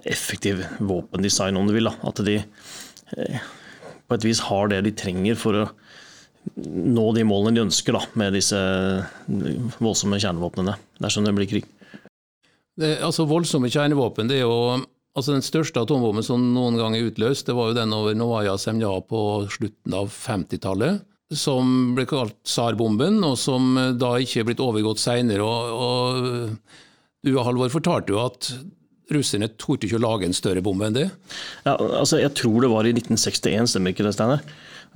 effektiv 0.07 0.61
våpendesign, 0.79 1.57
om 1.59 1.67
du 1.67 1.73
vil, 1.75 1.89
da, 1.89 1.91
at 2.07 2.21
de 2.23 2.37
eh, 2.39 3.41
på 4.07 4.15
et 4.15 4.25
vis 4.25 4.39
har 4.47 4.71
det 4.71 4.79
de 4.85 4.93
trenger 4.95 5.35
for 5.37 5.57
å 5.59 5.65
nå 6.59 7.05
de 7.15 7.25
målene 7.27 7.57
de 7.57 7.65
ønsker 7.67 7.95
da, 7.95 8.03
med 8.19 8.35
disse 8.37 8.59
voldsomme 9.79 10.19
kjernevåpnene, 10.21 10.77
dersom 11.03 11.27
det 11.27 11.35
blir 11.37 11.49
krig. 11.49 11.67
Det, 12.79 12.95
altså 13.03 13.25
Voldsomme 13.27 13.67
kjernevåpen 13.71 14.29
det 14.29 14.39
er 14.39 14.45
jo 14.47 14.79
altså 15.17 15.33
Den 15.35 15.43
største 15.43 15.81
atombomben 15.83 16.23
som 16.23 16.43
noen 16.53 16.77
gang 16.79 16.93
er 16.95 17.09
utløst, 17.09 17.49
det 17.49 17.55
var 17.57 17.71
jo 17.71 17.75
den 17.75 17.91
over 17.95 18.15
Novaya 18.15 18.53
Semja 18.61 18.91
på 19.03 19.21
slutten 19.51 19.95
av 19.97 20.13
50-tallet. 20.13 21.01
Som 21.35 21.91
ble 21.97 22.05
kalt 22.07 22.37
tsarbomben, 22.47 23.17
og 23.27 23.35
som 23.37 23.73
da 23.99 24.13
ikke 24.21 24.41
er 24.41 24.47
blitt 24.47 24.63
overgått 24.63 25.01
seinere. 25.01 25.43
Og, 25.43 25.73
og 25.75 27.25
du 27.25 27.33
Halvor 27.43 27.73
fortalte 27.73 28.15
jo 28.15 28.21
at 28.23 28.53
russerne 29.13 29.49
torde 29.59 29.89
ikke 29.89 29.99
å 29.99 30.05
lage 30.05 30.29
en 30.29 30.37
større 30.37 30.63
bombe 30.63 30.87
enn 30.87 30.95
det? 30.95 31.07
Ja, 31.65 31.75
altså 31.75 32.21
Jeg 32.21 32.31
tror 32.39 32.63
det 32.63 32.71
var 32.71 32.87
i 32.87 32.95
1961, 32.95 33.73
stemmer 33.73 33.93
ikke 33.93 34.07
det, 34.07 34.15
Steinar? 34.15 34.45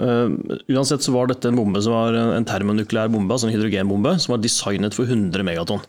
Uh, 0.02 0.26
uansett 0.74 1.06
så 1.06 1.12
var 1.14 1.30
dette 1.30 1.46
en 1.52 1.58
bombe 1.58 1.78
som 1.86 1.94
var 1.94 2.16
en 2.18 2.48
termonukleær 2.50 3.12
bombe, 3.14 3.30
altså 3.34 3.46
en 3.46 3.54
hydrogenbombe, 3.54 4.16
som 4.24 4.34
var 4.34 4.42
designet 4.42 4.96
for 4.98 5.06
100 5.06 5.46
megatonn. 5.46 5.84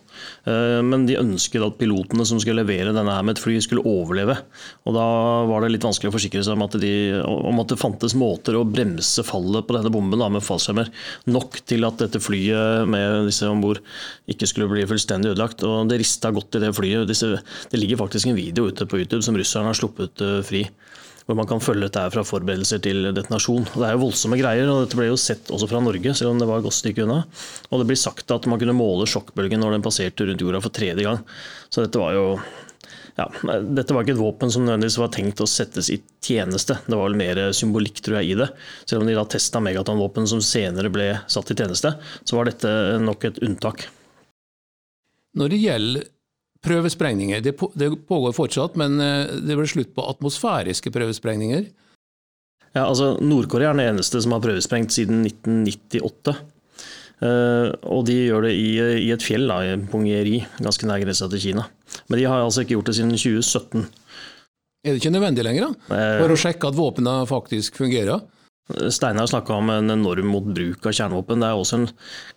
Uh, 0.45 0.81
men 0.85 1.07
de 1.09 1.17
ønsket 1.17 1.65
at 1.65 1.79
pilotene 1.79 2.27
som 2.27 2.41
skulle 2.41 2.61
levere 2.61 2.93
denne 2.93 3.15
her 3.15 3.25
med 3.25 3.37
et 3.37 3.41
fly, 3.41 3.57
skulle 3.65 3.85
overleve. 3.87 4.37
Og 4.85 4.97
da 4.97 5.07
var 5.49 5.65
det 5.65 5.71
litt 5.73 5.87
vanskelig 5.87 6.11
å 6.11 6.15
forsikre 6.15 6.43
seg 6.45 6.57
om 6.57 6.65
at, 6.67 6.77
de, 6.81 6.93
om 7.25 7.63
at 7.63 7.73
det 7.73 7.79
fantes 7.81 8.17
måter 8.19 8.59
å 8.59 8.65
bremse 8.67 9.25
fallet 9.25 9.65
på 9.65 9.77
denne 9.77 9.93
bomben 9.93 10.21
da, 10.21 10.29
med 10.29 10.45
fallskjermer 10.45 10.91
nok 11.31 11.59
til 11.65 11.87
at 11.87 12.01
dette 12.03 12.21
flyet 12.21 12.89
med 12.89 13.29
disse 13.29 13.49
om 13.49 13.63
bord 13.63 13.81
ikke 14.31 14.49
skulle 14.49 14.69
bli 14.71 14.85
fullstendig 14.89 15.33
ødelagt. 15.33 15.65
Og 15.65 15.89
det 15.89 15.99
rista 16.01 16.31
godt 16.35 16.59
i 16.59 16.63
det 16.63 16.75
flyet. 16.77 17.07
Disse, 17.09 17.39
det 17.71 17.81
ligger 17.81 18.03
faktisk 18.05 18.29
en 18.29 18.37
video 18.37 18.69
ute 18.69 18.85
på 18.89 19.01
YouTube 19.01 19.23
som 19.25 19.37
russerne 19.37 19.71
har 19.71 19.77
sluppet 19.77 20.21
uh, 20.21 20.39
fri 20.45 20.67
hvor 21.25 21.37
man 21.39 21.47
kan 21.49 21.63
følge 21.63 21.87
dette 21.87 22.03
fra 22.13 22.23
forberedelser 22.25 22.81
til 22.85 23.07
detonasjon. 23.15 23.65
Det 23.73 23.85
er 23.87 23.95
jo 23.95 24.03
voldsomme 24.03 24.37
greier, 24.37 24.69
og 24.69 24.83
dette 24.83 24.99
ble 24.99 25.07
jo 25.09 25.17
sett 25.19 25.49
også 25.53 25.69
fra 25.71 25.81
Norge, 25.81 26.13
selv 26.17 26.33
om 26.33 26.41
det 26.41 26.49
var 26.49 26.61
et 26.61 26.67
godt 26.67 26.77
stykke 26.77 27.05
unna. 27.05 27.23
Og 27.71 27.81
det 27.81 27.87
blir 27.89 27.99
sagt 27.99 28.33
at 28.35 28.45
man 28.51 28.61
kunne 28.61 28.77
måle 28.77 29.07
sjokkbølgen 29.09 29.63
når 29.63 29.77
den 29.77 29.85
passerte 29.85 30.27
rundt 30.29 30.45
jorda 30.45 30.61
for 30.61 30.75
tredje 30.75 31.07
gang. 31.07 31.23
Så 31.73 31.85
dette 31.85 32.01
var 32.01 32.13
jo 32.17 32.27
ja, 33.15 33.29
dette 33.63 33.95
var 33.95 34.03
ikke 34.03 34.11
et 34.17 34.19
våpen 34.19 34.51
som 34.51 34.65
nødvendigvis 34.65 34.97
var 34.99 35.11
tenkt 35.15 35.39
å 35.39 35.47
settes 35.47 35.87
i 35.93 36.01
tjeneste. 36.23 36.75
Det 36.83 36.97
var 36.97 37.07
vel 37.07 37.19
mer 37.19 37.39
symbolikk 37.55 38.01
tror 38.03 38.19
jeg, 38.19 38.33
i 38.33 38.39
det. 38.41 38.49
Selv 38.83 39.05
om 39.05 39.09
de 39.09 39.15
da 39.15 39.23
testa 39.31 39.61
megatonvåpen 39.63 40.27
som 40.27 40.43
senere 40.43 40.91
ble 40.91 41.13
satt 41.31 41.53
i 41.53 41.55
tjeneste, 41.55 41.93
så 42.27 42.37
var 42.37 42.51
dette 42.51 42.73
nok 43.01 43.23
et 43.29 43.39
unntak. 43.47 43.87
Når 45.39 45.51
det 45.51 45.61
gjelder 45.63 46.11
prøvesprengninger. 46.65 47.41
Det, 47.45 47.55
pågår 48.09 48.35
fortsatt, 48.35 48.75
men 48.79 48.97
det 48.97 49.55
ble 49.55 49.67
slutt 49.69 49.93
på 49.95 50.05
atmosfæriske 50.11 50.91
prøvesprengninger. 50.93 51.69
Ja, 52.75 52.83
altså 52.83 53.13
Nord-Korea 53.23 53.71
er 53.71 53.77
den 53.77 53.93
eneste 53.93 54.19
som 54.23 54.33
har 54.35 54.43
prøvesprengt 54.43 54.91
siden 54.91 55.23
1998. 55.23 56.35
Uh, 57.23 57.71
og 57.87 58.03
de 58.09 58.17
gjør 58.25 58.49
det 58.49 58.55
i, 58.59 58.71
i 59.05 59.11
et 59.15 59.23
fjell, 59.23 59.47
da, 59.47 59.61
i 59.63 59.77
Pungieri, 59.87 60.41
ganske 60.59 60.87
nær 60.89 60.99
grensa 60.99 61.29
til 61.31 61.39
Kina. 61.39 61.63
Men 62.09 62.19
de 62.19 62.27
har 62.27 62.43
altså 62.43 62.65
ikke 62.65 62.75
gjort 62.75 62.91
det 62.91 62.97
siden 62.97 63.15
2017. 63.15 63.85
Er 64.85 64.91
det 64.91 64.99
ikke 64.99 65.13
nødvendig 65.15 65.45
lenger, 65.47 65.71
da? 65.71 65.99
For 66.19 66.35
å 66.35 66.39
sjekke 66.39 66.69
at 66.69 66.77
våpnene 66.77 67.23
faktisk 67.29 67.79
fungerer? 67.79 68.19
Steinar 68.65 69.27
snakka 69.29 69.53
om 69.53 69.69
en 69.69 69.91
norm 70.01 70.31
mot 70.33 70.45
bruk 70.45 70.87
av 70.89 70.95
kjernevåpen. 70.97 71.43
Det 71.43 71.49
er 71.51 71.59
også 71.59 71.77
en 71.77 71.89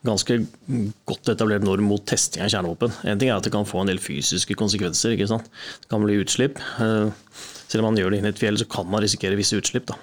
ganske 0.04 0.34
godt 1.08 1.30
etablert 1.32 1.64
norm 1.64 1.88
mot 1.88 2.04
testing 2.04 2.44
av 2.44 2.52
kjernevåpen. 2.52 2.92
En 3.08 3.20
ting 3.20 3.30
er 3.30 3.38
at 3.38 3.48
det 3.48 3.54
kan 3.54 3.68
få 3.68 3.80
en 3.80 3.88
del 3.88 4.02
fysiske 4.02 4.58
konsekvenser. 4.60 5.14
ikke 5.16 5.30
sant? 5.30 5.48
Det 5.80 5.88
kan 5.88 6.04
bli 6.04 6.18
utslipp. 6.20 6.60
Uh, 6.76 7.08
selv 7.68 7.80
om 7.80 7.90
man 7.90 8.00
gjør 8.00 8.12
det 8.12 8.20
inn 8.20 8.28
i 8.28 8.32
et 8.34 8.42
fjell, 8.44 8.60
så 8.60 8.68
kan 8.68 8.88
man 8.92 9.04
risikere 9.04 9.40
visse 9.40 9.56
utslipp. 9.56 9.88
da. 9.88 9.96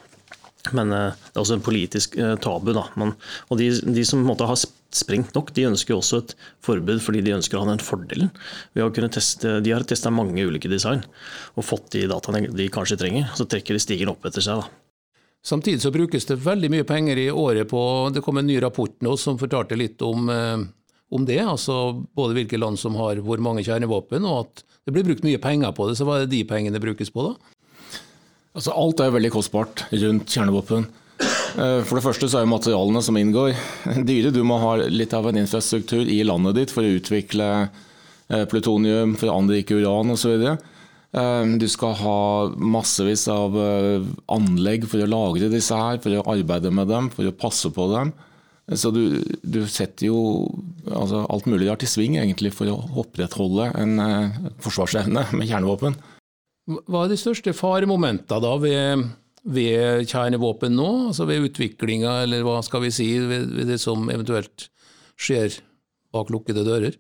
Men 0.74 0.94
eh, 0.96 1.14
det 1.14 1.36
er 1.38 1.44
også 1.44 1.60
en 1.60 1.66
politisk 1.66 2.16
eh, 2.18 2.34
tabu. 2.42 2.72
Da. 2.74 2.88
Man, 2.98 3.14
og 3.52 3.60
de, 3.60 3.70
de 3.86 4.06
som 4.08 4.24
har 4.26 4.56
sprengt 4.96 5.36
nok, 5.36 5.52
de 5.54 5.68
ønsker 5.70 5.94
også 5.94 6.22
et 6.24 6.34
forbud 6.66 7.04
fordi 7.04 7.22
de 7.26 7.36
ønsker 7.36 7.60
å 7.60 7.66
ha 7.66 7.70
den 7.74 7.84
fordelen 7.84 8.32
teste 9.14 9.60
De 9.62 9.74
har 9.76 9.84
testa 9.84 10.14
mange 10.14 10.46
ulike 10.48 10.72
design 10.72 11.04
og 11.54 11.68
fått 11.68 11.92
de 11.98 12.06
dataene 12.10 12.48
de 12.56 12.70
kanskje 12.72 12.98
trenger. 13.02 13.30
Så 13.38 13.46
trekker 13.50 13.76
de 13.76 13.84
stigen 13.84 14.10
opp 14.14 14.26
etter 14.26 14.46
seg. 14.46 14.64
Da. 14.64 14.85
Samtidig 15.46 15.84
så 15.84 15.92
brukes 15.94 16.26
det 16.26 16.40
veldig 16.42 16.72
mye 16.74 16.86
penger 16.90 17.20
i 17.22 17.28
året 17.30 17.70
på 17.70 17.82
Det 18.14 18.24
kom 18.26 18.40
en 18.42 18.48
ny 18.48 18.58
rapport 18.64 18.96
nå 19.06 19.14
som 19.22 19.38
fortalte 19.38 19.78
litt 19.78 20.02
om, 20.02 20.30
eh, 20.30 20.64
om 21.14 21.26
det. 21.26 21.40
altså 21.40 21.94
Både 22.18 22.34
hvilke 22.40 22.58
land 22.58 22.80
som 22.82 22.98
har 22.98 23.22
hvor 23.22 23.38
mange 23.38 23.62
kjernevåpen, 23.64 24.26
og 24.26 24.48
at 24.48 24.64
det 24.86 24.96
blir 24.96 25.06
brukt 25.06 25.26
mye 25.26 25.42
penger 25.42 25.76
på 25.78 25.90
det. 25.90 26.00
Så 26.00 26.08
hva 26.08 26.18
er 26.18 26.26
det 26.26 26.34
de 26.34 26.44
pengene 26.50 26.82
brukes 26.82 27.14
på, 27.14 27.30
da? 27.30 27.36
Altså, 28.56 28.72
alt 28.72 29.02
er 29.04 29.14
veldig 29.14 29.34
kostbart 29.36 29.86
rundt 29.92 30.32
kjernevåpen. 30.32 30.88
Eh, 31.56 31.82
for 31.88 31.98
det 31.98 32.04
første 32.04 32.28
så 32.32 32.42
er 32.42 32.50
materialene 32.50 33.02
som 33.04 33.18
inngår 33.20 33.54
dyre. 34.10 34.34
Du 34.34 34.42
må 34.48 34.58
ha 34.62 34.76
litt 34.90 35.14
av 35.16 35.30
en 35.30 35.44
infrastruktur 35.44 36.08
i 36.10 36.24
landet 36.28 36.58
ditt 36.58 36.74
for 36.74 36.84
å 36.84 36.96
utvikle 36.98 37.50
eh, 37.66 38.46
plutonium, 38.52 39.16
for 39.20 39.30
å 39.30 39.38
anrike 39.44 39.78
uran 39.78 40.16
osv. 40.16 40.40
Eh, 40.42 40.72
du 41.16 41.66
skal 41.72 41.94
ha 42.02 42.20
massevis 42.60 43.22
av 43.32 43.54
anlegg 44.36 44.88
for 44.92 45.00
å 45.00 45.08
lagre 45.08 45.48
disse 45.54 45.78
her, 45.80 46.02
for 46.04 46.12
å 46.12 46.26
arbeide 46.34 46.74
med 46.76 46.90
dem, 46.92 47.08
for 47.14 47.30
å 47.30 47.36
passe 47.36 47.72
på 47.72 47.86
dem. 47.94 48.12
Så 48.74 48.90
du, 48.92 49.22
du 49.46 49.62
setter 49.70 50.10
jo 50.10 50.18
altså, 50.90 51.22
alt 51.30 51.48
mulig 51.48 51.70
rart 51.70 51.86
i 51.86 51.90
sving 51.90 52.18
egentlig 52.18 52.52
for 52.58 52.68
å 52.72 52.80
opprettholde 53.04 53.70
en 53.78 54.02
forsvarsevne 54.66 55.28
med 55.38 55.48
kjernevåpen. 55.48 55.96
Hva 56.66 57.06
er 57.06 57.14
de 57.14 57.20
største 57.22 57.54
faremomentene 57.54 58.42
da 58.42 58.56
ved, 58.58 59.06
ved 59.46 60.10
kjernevåpen 60.10 60.74
nå, 60.74 60.90
altså 61.12 61.28
ved 61.30 61.46
utviklinga, 61.52 62.24
eller 62.26 62.46
hva 62.46 62.58
skal 62.66 62.82
vi 62.88 62.94
si, 62.96 63.12
ved, 63.22 63.52
ved 63.54 63.70
det 63.70 63.78
som 63.82 64.10
eventuelt 64.10 64.68
skjer 65.14 65.60
bak 66.16 66.34
lukkede 66.34 66.66
dører? 66.66 66.98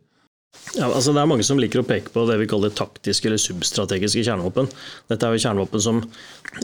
Ja, 0.75 0.89
altså 0.89 1.13
det 1.15 1.21
er 1.21 1.29
Mange 1.29 1.45
som 1.47 1.59
liker 1.61 1.81
å 1.81 1.87
peke 1.87 2.11
på 2.11 2.25
det 2.27 2.35
vi 2.41 2.47
kaller 2.51 2.73
taktiske 2.75 3.29
eller 3.29 3.39
substrategiske 3.39 4.25
kjernevåpen. 4.25 4.67
Dette 5.11 5.27
er 5.27 5.35
jo 5.35 5.43
kjernevåpen 5.45 5.83
som 5.83 6.01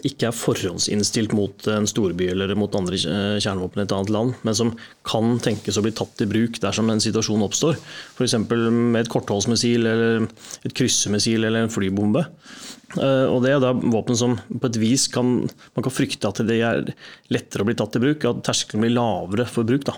ikke 0.07 0.29
er 0.29 0.35
forhåndsinnstilt 0.35 1.33
mot 1.35 1.67
en 1.71 1.87
storby 1.89 2.29
eller 2.31 2.53
mot 2.59 2.73
andre 2.77 2.97
kjernevåpen 2.97 3.81
i 3.81 3.85
et 3.85 3.95
annet 3.95 4.13
land, 4.15 4.35
men 4.47 4.57
som 4.57 4.73
kan 5.07 5.35
tenkes 5.43 5.79
å 5.79 5.85
bli 5.85 5.93
tatt 5.95 6.23
i 6.23 6.29
bruk 6.29 6.61
dersom 6.63 6.91
en 6.93 7.03
situasjon 7.03 7.43
oppstår. 7.47 7.79
F.eks. 8.15 8.37
med 8.47 9.01
et 9.03 9.11
kortholdsmissil, 9.11 9.87
eller 9.91 10.27
et 10.67 10.77
kryssemissil 10.77 11.43
eller 11.43 11.65
en 11.65 11.73
flybombe. 11.73 12.25
Eh, 12.99 13.27
og 13.29 13.41
Det 13.43 13.53
er 13.53 13.61
da 13.63 13.71
våpen 13.71 14.17
som 14.17 14.35
på 14.35 14.67
et 14.67 14.79
vis 14.81 15.07
kan, 15.11 15.45
man 15.75 15.85
kan 15.85 15.93
frykte 15.93 16.27
at 16.27 16.41
det 16.47 16.57
er 16.59 16.83
lettere 17.31 17.63
å 17.63 17.69
bli 17.69 17.75
tatt 17.79 17.95
i 17.97 18.03
bruk, 18.03 18.25
at 18.27 18.41
terskelen 18.47 18.83
blir 18.85 18.95
lavere 18.97 19.47
for 19.49 19.67
bruk. 19.67 19.85
Da. 19.87 19.95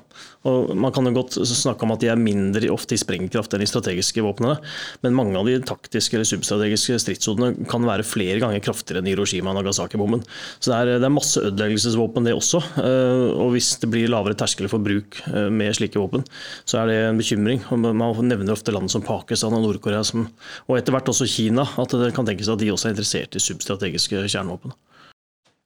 Og 0.49 0.73
Man 0.77 0.93
kan 0.93 1.07
jo 1.07 1.15
godt 1.15 1.39
snakke 1.47 1.87
om 1.87 1.95
at 1.95 2.03
de 2.03 2.11
er 2.11 2.19
mindre 2.19 2.69
ofte 2.73 2.97
i 2.97 3.01
sprengkraft 3.01 3.53
enn 3.53 3.63
de 3.63 3.69
strategiske 3.69 4.23
våpnene, 4.23 4.59
men 5.05 5.17
mange 5.17 5.39
av 5.39 5.49
de 5.49 5.57
taktiske 5.63 6.17
eller 6.17 6.29
substrategiske 6.29 6.99
stridshodene 7.01 7.67
kan 7.69 7.85
være 7.87 8.05
flere 8.07 8.41
ganger 8.43 8.63
kraftigere 8.63 9.01
enn 9.01 9.09
Hiroshima 9.11 9.53
og 9.53 9.65
Nagasaki-bomben. 9.83 10.23
Så 10.59 10.71
det 10.71 10.77
er, 10.77 10.99
det 11.01 11.07
er 11.07 11.13
masse 11.13 11.41
ødeleggelsesvåpen 11.41 12.27
det 12.27 12.35
også. 12.35 12.61
Eh, 12.81 13.27
og 13.35 13.53
hvis 13.53 13.75
det 13.81 13.89
blir 13.91 14.11
lavere 14.11 14.37
terskler 14.37 14.71
for 14.71 14.83
bruk 14.83 15.19
eh, 15.27 15.49
med 15.49 15.75
slike 15.75 15.99
våpen, 15.99 16.25
så 16.65 16.81
er 16.81 16.89
det 16.89 16.97
en 17.09 17.19
bekymring. 17.19 17.63
Man 17.71 18.01
nevner 18.27 18.55
ofte 18.55 18.73
land 18.73 18.91
som 18.91 19.05
Pakistan 19.05 19.53
og 19.53 19.63
Nord-Korea, 19.65 20.03
og 20.03 20.77
etter 20.77 20.95
hvert 20.95 21.09
også 21.09 21.29
Kina, 21.29 21.67
at 21.77 21.93
det 21.99 22.13
kan 22.15 22.27
tenkes 22.27 22.51
at 22.51 22.61
de 22.61 22.71
også 22.73 22.89
er 22.89 22.97
interessert 22.97 23.37
i 23.37 23.43
substrategiske 23.43 24.25
kjernevåpen. 24.25 24.75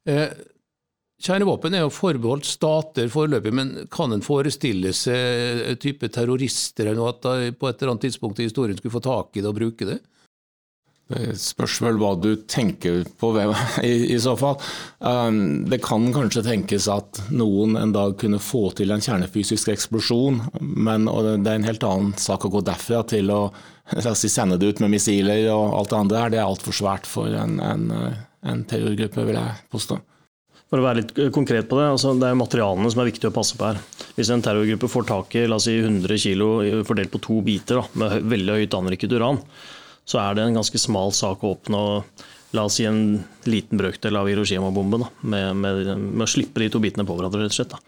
Eh, 0.07 0.29
kjernevåpen 1.24 1.75
er 1.75 1.86
jo 1.86 1.93
forbeholdt 1.93 2.47
stater 2.47 3.09
foreløpig, 3.12 3.53
men 3.53 3.74
kan 3.93 4.13
en 4.13 4.25
forestille 4.25 4.93
seg 4.95 5.79
type 5.83 6.09
terrorister 6.13 6.88
eller 6.88 7.01
noe 7.01 7.15
at 7.15 7.57
på 7.57 7.69
et 7.69 7.81
eller 7.81 7.95
annet 7.95 8.07
tidspunkt 8.07 8.39
i 8.39 8.47
historien 8.47 8.77
skulle 8.77 8.93
få 8.93 9.03
tak 9.03 9.36
i 9.36 9.43
det 9.43 9.51
og 9.51 9.57
bruke 9.57 9.89
det? 9.89 10.00
Det 11.07 11.37
spørs 11.39 11.77
vel 11.79 11.99
hva 12.01 12.09
du 12.19 12.33
tenker 12.51 13.05
på 13.19 13.29
i, 13.83 13.93
i 14.11 14.17
så 14.19 14.33
fall. 14.39 14.57
Um, 14.99 15.63
det 15.71 15.79
kan 15.85 16.09
kanskje 16.15 16.43
tenkes 16.43 16.89
at 16.91 17.21
noen 17.31 17.77
en 17.79 17.93
dag 17.95 18.17
kunne 18.19 18.41
få 18.43 18.65
til 18.75 18.91
en 18.91 19.03
kjernefysisk 19.03 19.71
eksplosjon, 19.71 20.41
men 20.59 21.07
det 21.07 21.47
er 21.47 21.55
en 21.55 21.69
helt 21.69 21.87
annen 21.87 22.11
sak 22.19 22.47
å 22.47 22.51
gå 22.57 22.63
derfra 22.67 23.05
til 23.07 23.31
å 23.31 23.41
si, 24.19 24.27
sende 24.27 24.59
det 24.59 24.73
ut 24.73 24.83
med 24.83 24.97
missiler 24.97 25.47
og 25.53 25.79
alt 25.79 25.93
det 25.93 26.01
andre 26.01 26.25
her. 26.25 26.35
Det 26.35 26.41
er 26.41 26.49
altfor 26.49 26.75
svært 26.75 27.07
for 27.07 27.31
en, 27.31 27.55
en, 27.63 27.87
en 28.43 28.67
terrorgruppe, 28.67 29.27
vil 29.31 29.39
jeg 29.39 29.57
påstå. 29.71 30.01
For 30.67 30.81
å 30.81 30.83
være 30.83 30.99
litt 30.99 31.13
konkret 31.31 31.69
på 31.69 31.77
Det 31.79 31.85
altså 31.93 32.11
det 32.19 32.27
er 32.27 32.35
materialene 32.35 32.89
som 32.91 32.99
er 32.99 33.07
viktig 33.07 33.29
å 33.29 33.35
passe 33.35 33.55
på 33.55 33.69
her. 33.69 33.79
Hvis 34.17 34.31
en 34.33 34.43
terrorgruppe 34.43 34.89
får 34.91 35.07
tak 35.07 35.37
i 35.39 35.45
la 35.47 35.55
oss 35.55 35.69
si 35.69 35.77
100 35.79 36.19
kg 36.19 36.83
fordelt 36.87 37.13
på 37.13 37.21
to 37.23 37.39
biter 37.45 37.79
da, 37.79 37.85
med 38.01 38.27
veldig 38.33 38.57
høyt 38.59 38.75
anriket 38.75 39.15
uran, 39.15 39.39
så 40.07 40.21
er 40.23 40.37
det 40.37 40.47
en 40.47 40.57
ganske 40.57 40.79
smal 40.81 41.13
sak 41.15 41.43
å 41.43 41.53
oppnå 41.57 41.83
la 42.55 42.63
oss 42.63 42.77
si 42.79 42.85
en 42.87 43.23
liten 43.43 43.79
brøkdel 43.79 44.15
av 44.15 44.27
Hiroshima-bomben. 44.29 45.03
Med, 45.19 45.55
med, 45.59 45.81
med, 45.97 46.23
å 46.23 46.29
slippe 46.29 46.61
de 46.63 46.69
to 46.71 46.81
bitene 46.83 47.05
på 47.07 47.17
hverandre, 47.17 47.43
rett 47.43 47.53
og 47.53 47.57
slett. 47.57 47.73
Da. 47.73 47.81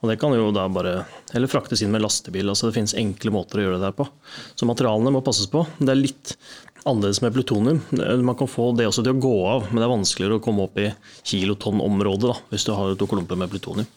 Og 0.00 0.10
det 0.10 0.18
kan 0.22 0.34
jo 0.36 0.52
da 0.54 0.68
bare 0.70 1.00
Eller 1.34 1.50
fraktes 1.50 1.82
inn 1.82 1.90
med 1.94 2.04
lastebil. 2.04 2.48
altså 2.48 2.70
Det 2.70 2.76
finnes 2.78 2.94
enkle 2.98 3.34
måter 3.34 3.60
å 3.60 3.66
gjøre 3.66 3.80
det 3.80 3.88
der 3.88 3.96
på. 3.98 4.06
Så 4.54 4.68
materialene 4.70 5.12
må 5.14 5.24
passes 5.26 5.50
på. 5.50 5.64
Det 5.80 5.90
er 5.90 5.98
litt 5.98 6.36
annerledes 6.84 7.22
med 7.24 7.34
plutonium. 7.34 7.80
Man 8.22 8.38
kan 8.38 8.50
få 8.50 8.70
det 8.78 8.86
også 8.86 9.02
til 9.02 9.16
å 9.16 9.24
gå 9.24 9.34
av, 9.48 9.66
men 9.70 9.80
det 9.80 9.88
er 9.88 9.96
vanskeligere 9.96 10.38
å 10.38 10.44
komme 10.44 10.68
opp 10.68 10.78
i 10.78 10.90
kilotonn-området 11.26 12.36
hvis 12.52 12.68
du 12.68 12.74
har 12.76 12.94
to 13.00 13.08
klumper 13.10 13.40
med 13.40 13.50
plutonium. 13.50 13.88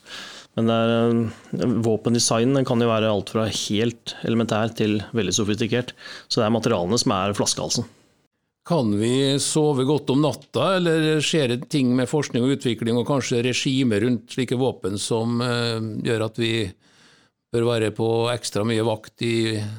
Men 0.58 0.72
er, 0.74 1.20
våpendesign 1.86 2.58
kan 2.66 2.82
jo 2.82 2.90
være 2.90 3.12
alt 3.14 3.30
fra 3.30 3.46
helt 3.46 4.16
elementær 4.26 4.74
til 4.78 4.98
veldig 5.14 5.36
sofistikert. 5.38 5.94
Så 6.26 6.42
det 6.42 6.48
er 6.48 6.56
materialene 6.56 6.98
som 6.98 7.14
er 7.14 7.36
flaskehalsen. 7.38 7.86
Kan 8.68 8.90
vi 9.00 9.38
sove 9.40 9.86
godt 9.88 10.10
om 10.12 10.26
natta, 10.26 10.74
eller 10.76 11.22
skjer 11.24 11.54
det 11.54 11.70
ting 11.72 11.94
med 11.96 12.10
forskning 12.12 12.44
og 12.44 12.58
utvikling 12.58 12.98
og 13.00 13.06
kanskje 13.08 13.46
regime 13.46 14.02
rundt 14.04 14.34
slike 14.36 14.58
våpen 14.60 14.98
som 15.00 15.40
uh, 15.40 15.78
gjør 16.04 16.26
at 16.26 16.42
vi 16.42 16.52
bør 17.54 17.70
være 17.70 17.94
på 17.96 18.10
ekstra 18.34 18.66
mye 18.68 18.84
vakt 18.84 19.24
i 19.24 19.38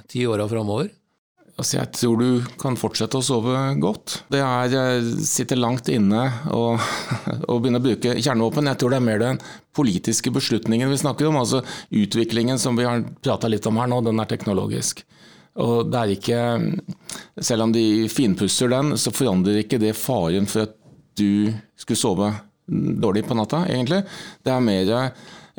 tiåra 0.08 0.46
framover? 0.48 0.88
Altså 1.58 1.80
jeg 1.80 1.90
tror 1.98 2.20
du 2.20 2.50
kan 2.60 2.76
fortsette 2.78 3.18
å 3.18 3.24
sove 3.24 3.54
godt. 3.82 4.20
Det 4.30 4.38
er 4.38 4.74
å 4.78 4.84
sitter 5.26 5.58
langt 5.58 5.88
inne 5.90 6.28
og 6.54 6.78
begynne 7.58 7.80
å 7.80 7.84
bruke 7.84 8.14
kjernevåpen. 8.14 8.70
Jeg 8.70 8.78
tror 8.78 8.94
det 8.94 9.00
er 9.00 9.06
mer 9.08 9.22
den 9.22 9.40
politiske 9.74 10.30
beslutningen 10.34 10.90
vi 10.92 11.00
snakker 11.02 11.26
om. 11.26 11.40
Altså 11.40 11.64
utviklingen 11.90 12.62
som 12.62 12.78
vi 12.78 12.86
har 12.86 13.02
prata 13.24 13.50
litt 13.50 13.66
om 13.66 13.80
her 13.82 13.90
nå, 13.90 13.98
den 14.06 14.22
er 14.22 14.30
teknologisk. 14.30 15.02
Og 15.58 15.90
det 15.90 15.98
er 15.98 16.14
ikke 16.14 16.40
Selv 17.42 17.64
om 17.64 17.72
de 17.74 18.06
finpusser 18.12 18.70
den, 18.70 18.94
så 18.94 19.10
forandrer 19.14 19.64
ikke 19.64 19.80
det 19.82 19.96
faren 19.98 20.46
for 20.46 20.68
at 20.68 20.76
du 21.18 21.50
skulle 21.74 21.98
sove 21.98 22.30
dårlig 22.68 23.24
på 23.26 23.34
natta, 23.34 23.64
egentlig. 23.66 24.04
Det 24.44 24.52
er 24.52 24.62
mer 24.62 24.90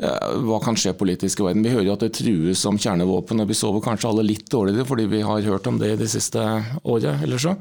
hva 0.00 0.56
kan 0.64 0.78
skje 0.80 0.94
politisk 0.96 1.42
i 1.42 1.44
verden. 1.44 1.64
Vi 1.66 1.72
hører 1.74 1.90
jo 1.90 1.96
at 1.98 2.04
det 2.06 2.14
trues 2.16 2.62
om 2.68 2.78
kjernevåpen, 2.80 3.42
og 3.42 3.50
vi 3.50 3.56
sover 3.58 3.82
kanskje 3.84 4.08
alle 4.08 4.24
litt 4.24 4.46
dårligere 4.48 4.88
fordi 4.88 5.04
vi 5.12 5.20
har 5.26 5.44
hørt 5.44 5.68
om 5.68 5.76
det 5.80 5.90
det 6.00 6.08
siste 6.08 6.40
året 6.88 7.20
eller 7.26 7.42
så. 7.42 7.52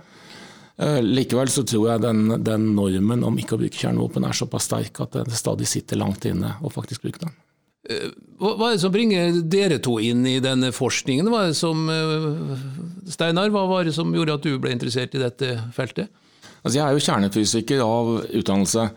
Eh, 0.80 1.02
likevel 1.04 1.52
så 1.52 1.66
tror 1.68 1.90
jeg 1.90 2.04
den, 2.06 2.38
den 2.40 2.70
normen 2.78 3.26
om 3.28 3.38
ikke 3.42 3.58
å 3.58 3.60
bruke 3.60 3.76
kjernevåpen 3.76 4.24
er 4.24 4.38
såpass 4.38 4.70
sterk 4.70 5.02
at 5.04 5.18
det 5.28 5.36
stadig 5.36 5.68
sitter 5.68 6.00
langt 6.00 6.24
inne 6.30 6.54
å 6.64 6.72
faktisk 6.72 7.04
bruke 7.04 7.26
den. 7.26 7.34
Eh, 7.90 8.08
hva 8.40 8.70
er 8.70 8.78
det 8.78 8.84
som 8.86 8.94
bringer 8.94 9.42
dere 9.44 9.82
to 9.84 9.98
inn 10.00 10.24
i 10.30 10.38
denne 10.44 10.72
forskningen? 10.76 11.28
Hva 11.28 11.44
er 11.44 11.52
det 11.52 11.60
som, 11.60 11.84
eh, 11.92 12.64
Steinar, 13.12 13.52
hva 13.52 13.68
var 13.68 13.84
det 13.84 13.96
som 13.98 14.14
gjorde 14.16 14.40
at 14.40 14.48
du 14.48 14.58
ble 14.58 14.72
interessert 14.72 15.16
i 15.16 15.24
dette 15.26 15.58
feltet? 15.76 16.08
Altså, 16.64 16.76
jeg 16.80 16.86
er 16.86 16.96
jo 16.96 17.06
kjernefysiker 17.08 17.84
av 17.84 18.26
utdannelse. 18.40 18.90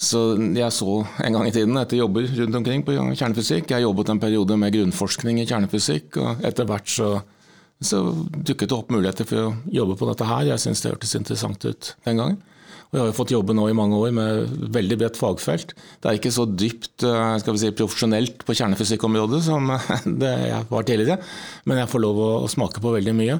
Så 0.00 0.20
jeg 0.56 0.72
så 0.72 1.02
en 1.20 1.34
gang 1.36 1.48
i 1.48 1.52
tiden 1.52 1.76
etter 1.76 2.00
jobber 2.00 2.24
rundt 2.38 2.56
omkring 2.56 2.84
på 2.86 2.94
kjernefysikk. 2.96 3.74
Jeg 3.74 3.84
jobbet 3.84 4.14
en 4.14 4.22
periode 4.22 4.56
med 4.56 4.72
grunnforskning 4.72 5.42
i 5.42 5.48
kjernefysikk, 5.48 6.16
og 6.22 6.46
etter 6.46 6.68
hvert 6.68 6.88
så 6.88 7.20
Så 7.80 7.96
dukket 8.28 8.68
det 8.68 8.76
opp 8.76 8.90
muligheter 8.92 9.24
for 9.24 9.40
å 9.40 9.52
jobbe 9.72 9.94
på 9.96 10.04
dette 10.10 10.26
her. 10.28 10.42
Jeg 10.50 10.60
syntes 10.60 10.82
det 10.84 10.90
hørtes 10.90 11.14
interessant 11.16 11.62
ut 11.64 11.86
den 12.04 12.18
gangen. 12.20 12.34
Og 12.90 12.92
jeg 12.92 13.00
har 13.00 13.08
jo 13.08 13.14
fått 13.16 13.32
jobbe 13.32 13.54
nå 13.56 13.68
i 13.70 13.76
mange 13.78 13.96
år 13.96 14.10
med 14.12 14.50
veldig 14.74 14.98
bredt 15.00 15.16
fagfelt. 15.16 15.72
Det 15.96 16.10
er 16.10 16.18
ikke 16.18 16.34
så 16.34 16.44
dypt 16.44 17.06
eh, 17.08 17.38
skal 17.40 17.56
vi 17.56 17.62
si, 17.62 17.70
profesjonelt 17.78 18.44
på 18.44 18.56
kjernefysikkområdet 18.58 19.40
som 19.46 19.72
det 20.24 20.34
jeg 20.50 20.68
var 20.68 20.84
tidligere, 20.90 21.24
men 21.64 21.80
jeg 21.80 21.88
får 21.94 22.04
lov 22.04 22.20
å 22.26 22.50
smake 22.52 22.84
på 22.84 22.92
veldig 22.98 23.16
mye. 23.16 23.38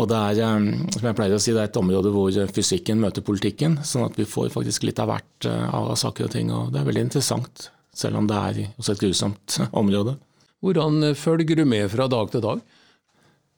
Og 0.00 0.08
det 0.08 0.18
er, 0.18 0.40
eh, 0.40 0.66
som 0.94 1.08
jeg 1.08 1.18
pleier 1.18 1.36
å 1.36 1.42
si, 1.42 1.52
det 1.52 1.62
er 1.64 1.70
et 1.70 1.80
område 1.80 2.12
hvor 2.14 2.32
fysikken 2.56 3.00
møter 3.02 3.24
politikken, 3.24 3.78
sånn 3.84 4.06
at 4.06 4.18
vi 4.18 4.28
får 4.28 4.52
faktisk 4.54 4.88
litt 4.88 5.02
av 5.02 5.12
hvert 5.12 5.48
eh, 5.48 5.66
av 5.68 5.94
saker 6.00 6.28
og 6.28 6.34
ting. 6.34 6.52
Og 6.54 6.72
det 6.72 6.80
er 6.80 6.88
veldig 6.88 7.06
interessant, 7.08 7.68
selv 7.94 8.20
om 8.22 8.28
det 8.30 8.38
er 8.38 8.62
også 8.76 8.96
et 8.96 9.04
grusomt 9.04 9.58
område. 9.82 10.16
Hvordan 10.62 11.12
følger 11.18 11.58
du 11.58 11.66
med 11.66 11.90
fra 11.90 12.06
dag 12.08 12.30
til 12.30 12.44
dag? 12.44 12.62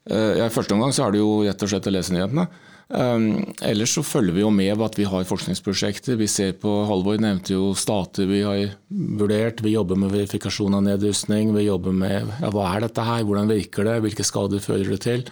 I 0.05 0.49
første 0.53 0.75
omgang 0.77 0.91
så 0.93 1.07
er 1.07 1.15
det 1.15 1.21
jo 1.23 1.29
rett 1.47 1.63
og 1.65 1.69
slett 1.71 1.87
å 1.89 1.93
lese 1.93 2.13
nyhetene. 2.13 2.43
Um, 2.89 3.55
ellers 3.65 3.95
så 3.97 4.03
følger 4.05 4.37
vi 4.37 4.43
jo 4.43 4.51
med 4.53 4.83
at 4.85 4.99
vi 4.99 5.07
har 5.09 5.25
forskningsprosjekter. 5.29 6.19
Vi 6.21 6.29
ser 6.29 6.53
på, 6.61 6.73
Halvor 6.89 7.17
nevnte 7.21 7.55
jo 7.57 7.73
stater 7.79 8.29
vi 8.29 8.43
har 8.45 8.75
vurdert. 8.91 9.63
Vi 9.65 9.73
jobber 9.73 9.99
med 10.01 10.13
verifikasjon 10.13 10.77
av 10.77 10.85
nedrustning. 10.85 11.55
Vi 11.57 11.65
jobber 11.65 11.97
med 11.97 12.29
ja, 12.43 12.53
hva 12.53 12.69
er 12.75 12.85
dette 12.85 13.07
her, 13.07 13.25
hvordan 13.25 13.49
virker 13.51 13.89
det, 13.89 13.97
hvilke 14.05 14.27
skader 14.27 14.63
fører 14.63 14.93
det 14.93 15.01
til. 15.07 15.25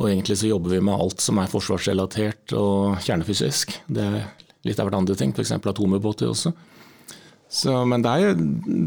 Og 0.00 0.08
egentlig 0.08 0.38
så 0.40 0.48
jobber 0.48 0.74
vi 0.74 0.82
med 0.84 0.96
alt 0.96 1.20
som 1.20 1.38
er 1.42 1.50
forsvarsrelatert 1.52 2.54
og 2.56 3.00
kjernefysisk. 3.04 3.74
Det 3.92 4.04
er 4.04 4.22
litt 4.66 4.80
av 4.80 4.88
hvert 4.88 5.00
andre 5.02 5.16
ting, 5.18 5.34
f.eks. 5.36 5.52
atomubåter 5.58 6.30
også. 6.30 6.54
Så, 7.52 7.74
men 7.84 8.00
det 8.04 8.12
er 8.16 8.38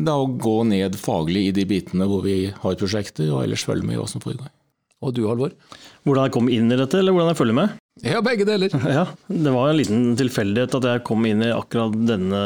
da 0.07 0.15
å 0.17 0.29
gå 0.41 0.57
ned 0.65 0.97
faglig 0.97 1.49
i 1.49 1.53
de 1.53 1.67
bitene 1.69 2.07
hvor 2.09 2.23
vi 2.25 2.49
har 2.49 2.77
prosjekter, 2.79 3.29
og 3.29 3.43
ellers 3.43 3.65
følge 3.67 3.85
med 3.85 3.99
i 3.99 4.01
hva 4.01 4.07
som 4.09 4.23
foregår. 4.23 4.49
Og 5.05 5.13
du, 5.13 5.27
Halvor? 5.29 5.53
Hvordan 6.07 6.25
jeg 6.25 6.33
kom 6.33 6.49
inn 6.49 6.71
i 6.73 6.79
dette, 6.79 6.97
eller 6.97 7.13
hvordan 7.13 7.29
jeg 7.29 7.41
følger 7.43 7.59
med? 7.59 7.75
Ja, 8.03 8.19
begge 8.19 8.43
deler. 8.43 8.73
Ja, 8.91 9.05
Det 9.27 9.51
var 9.55 9.69
en 9.69 9.77
liten 9.77 10.01
tilfeldighet 10.19 10.73
at 10.75 10.83
jeg 10.83 11.03
kom 11.07 11.23
inn 11.29 11.39
i 11.45 11.51
akkurat 11.55 11.93
denne 11.95 12.41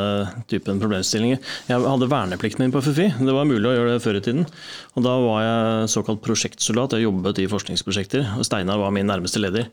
typen 0.45 0.77
problemstillinger. 0.77 1.39
Jeg 1.65 1.81
hadde 1.89 2.09
verneplikten 2.11 2.61
min 2.61 2.73
på 2.75 2.83
FFI, 2.85 3.07
det 3.17 3.33
var 3.33 3.49
mulig 3.49 3.65
å 3.65 3.73
gjøre 3.73 3.95
det 3.95 4.03
før 4.03 4.19
i 4.19 4.21
tiden. 4.27 4.45
Og 4.93 5.07
Da 5.07 5.15
var 5.23 5.41
jeg 5.41 5.89
såkalt 5.95 6.21
prosjektsoldat, 6.21 6.93
jeg 6.93 7.07
jobbet 7.07 7.41
i 7.41 7.47
forskningsprosjekter. 7.49 8.29
og 8.37 8.45
Steinar 8.45 8.77
var 8.77 8.93
min 8.93 9.09
nærmeste 9.09 9.41
leder. 9.41 9.71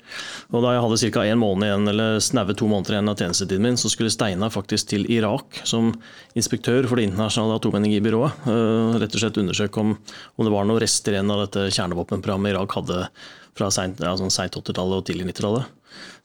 Og 0.48 0.64
Da 0.64 0.72
jeg 0.72 0.84
hadde 0.86 1.12
ca. 1.12 1.28
en 1.28 1.44
måned 1.44 1.68
igjen, 1.68 1.88
eller 1.92 2.20
snaue 2.24 2.56
to 2.56 2.72
måneder 2.72 2.96
igjen 2.96 3.12
av 3.12 3.20
tjenestetiden 3.20 3.68
min, 3.68 3.76
så 3.76 3.92
skulle 3.92 4.16
Steinar 4.16 4.48
faktisk 4.56 4.94
til 4.96 5.04
Irak 5.12 5.60
som 5.64 5.92
inspektør 6.34 6.88
for 6.88 6.96
Det 6.96 7.10
internasjonale 7.10 7.60
atomenergibyrået. 7.60 8.46
Øh, 8.48 8.96
rett 8.96 9.12
og 9.12 9.20
slett 9.20 9.44
undersøke 9.44 9.76
om, 9.84 9.98
om 10.38 10.44
det 10.48 10.56
var 10.56 10.64
noen 10.64 10.80
rester 10.80 11.12
igjen 11.12 11.30
av 11.36 11.44
dette 11.44 11.68
kjernevåpenprogrammet 11.68 12.56
Irak 12.56 12.72
hadde 12.80 13.10
fra 13.56 13.70
seint 13.72 14.00
ja, 14.02 14.12
sånn 14.18 14.32
80-tallet 14.32 15.00
og 15.00 15.06
tidlig 15.08 15.30
90-tallet. 15.32 15.72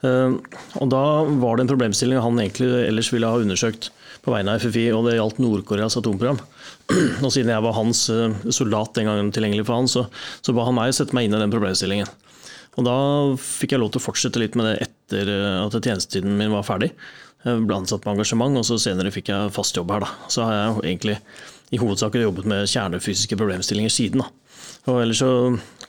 Uh, 0.02 0.36
og 0.82 0.90
Da 0.92 1.02
var 1.42 1.58
det 1.58 1.66
en 1.66 1.72
problemstilling 1.72 2.22
han 2.22 2.40
egentlig 2.42 2.70
ellers 2.88 3.12
ville 3.14 3.30
ha 3.30 3.40
undersøkt 3.40 3.92
på 4.22 4.34
vegne 4.34 4.54
av 4.54 4.64
FFI, 4.64 4.88
og 4.94 5.08
det 5.08 5.16
gjaldt 5.18 5.40
Nord-Koreas 5.42 5.98
atomprogram. 5.98 6.42
og 7.26 7.30
Siden 7.34 7.54
jeg 7.54 7.66
var 7.66 7.78
hans 7.78 8.04
uh, 8.14 8.36
soldat 8.50 8.98
den 8.98 9.10
gangen 9.10 9.32
tilgjengelig 9.34 9.68
for 9.70 9.80
han, 9.80 9.90
så, 9.90 10.06
så 10.42 10.56
ba 10.58 10.68
han 10.68 10.78
meg 10.78 10.94
sette 10.98 11.18
meg 11.18 11.28
inn 11.28 11.38
i 11.38 11.42
den 11.42 11.54
problemstillingen. 11.54 12.12
Og 12.80 12.88
Da 12.88 12.98
fikk 13.42 13.76
jeg 13.76 13.84
lov 13.84 13.92
til 13.94 14.02
å 14.02 14.06
fortsette 14.06 14.42
litt 14.42 14.58
med 14.60 14.70
det 14.70 14.76
etter 14.88 15.32
uh, 15.32 15.66
at 15.66 15.80
tjenestetiden 15.80 16.38
min 16.40 16.54
var 16.54 16.68
ferdig. 16.68 16.92
Jeg 17.42 17.64
ble 17.66 17.80
ansatt 17.80 18.04
med 18.06 18.20
engasjement, 18.20 18.60
og 18.60 18.68
så 18.68 18.78
senere 18.82 19.14
fikk 19.14 19.32
jeg 19.32 19.54
fast 19.56 19.78
jobb 19.78 19.96
her. 19.96 20.06
Da. 20.06 20.30
Så 20.30 20.46
har 20.46 20.58
jeg 20.58 20.92
egentlig 20.92 21.18
i 21.72 21.80
hovedsak 21.82 22.20
jobbet 22.20 22.48
med 22.50 22.70
kjernefysiske 22.70 23.38
problemstillinger 23.40 23.94
siden. 23.94 24.22
da. 24.22 24.30
Og 24.92 25.02
ellers 25.02 25.22
så 25.22 25.32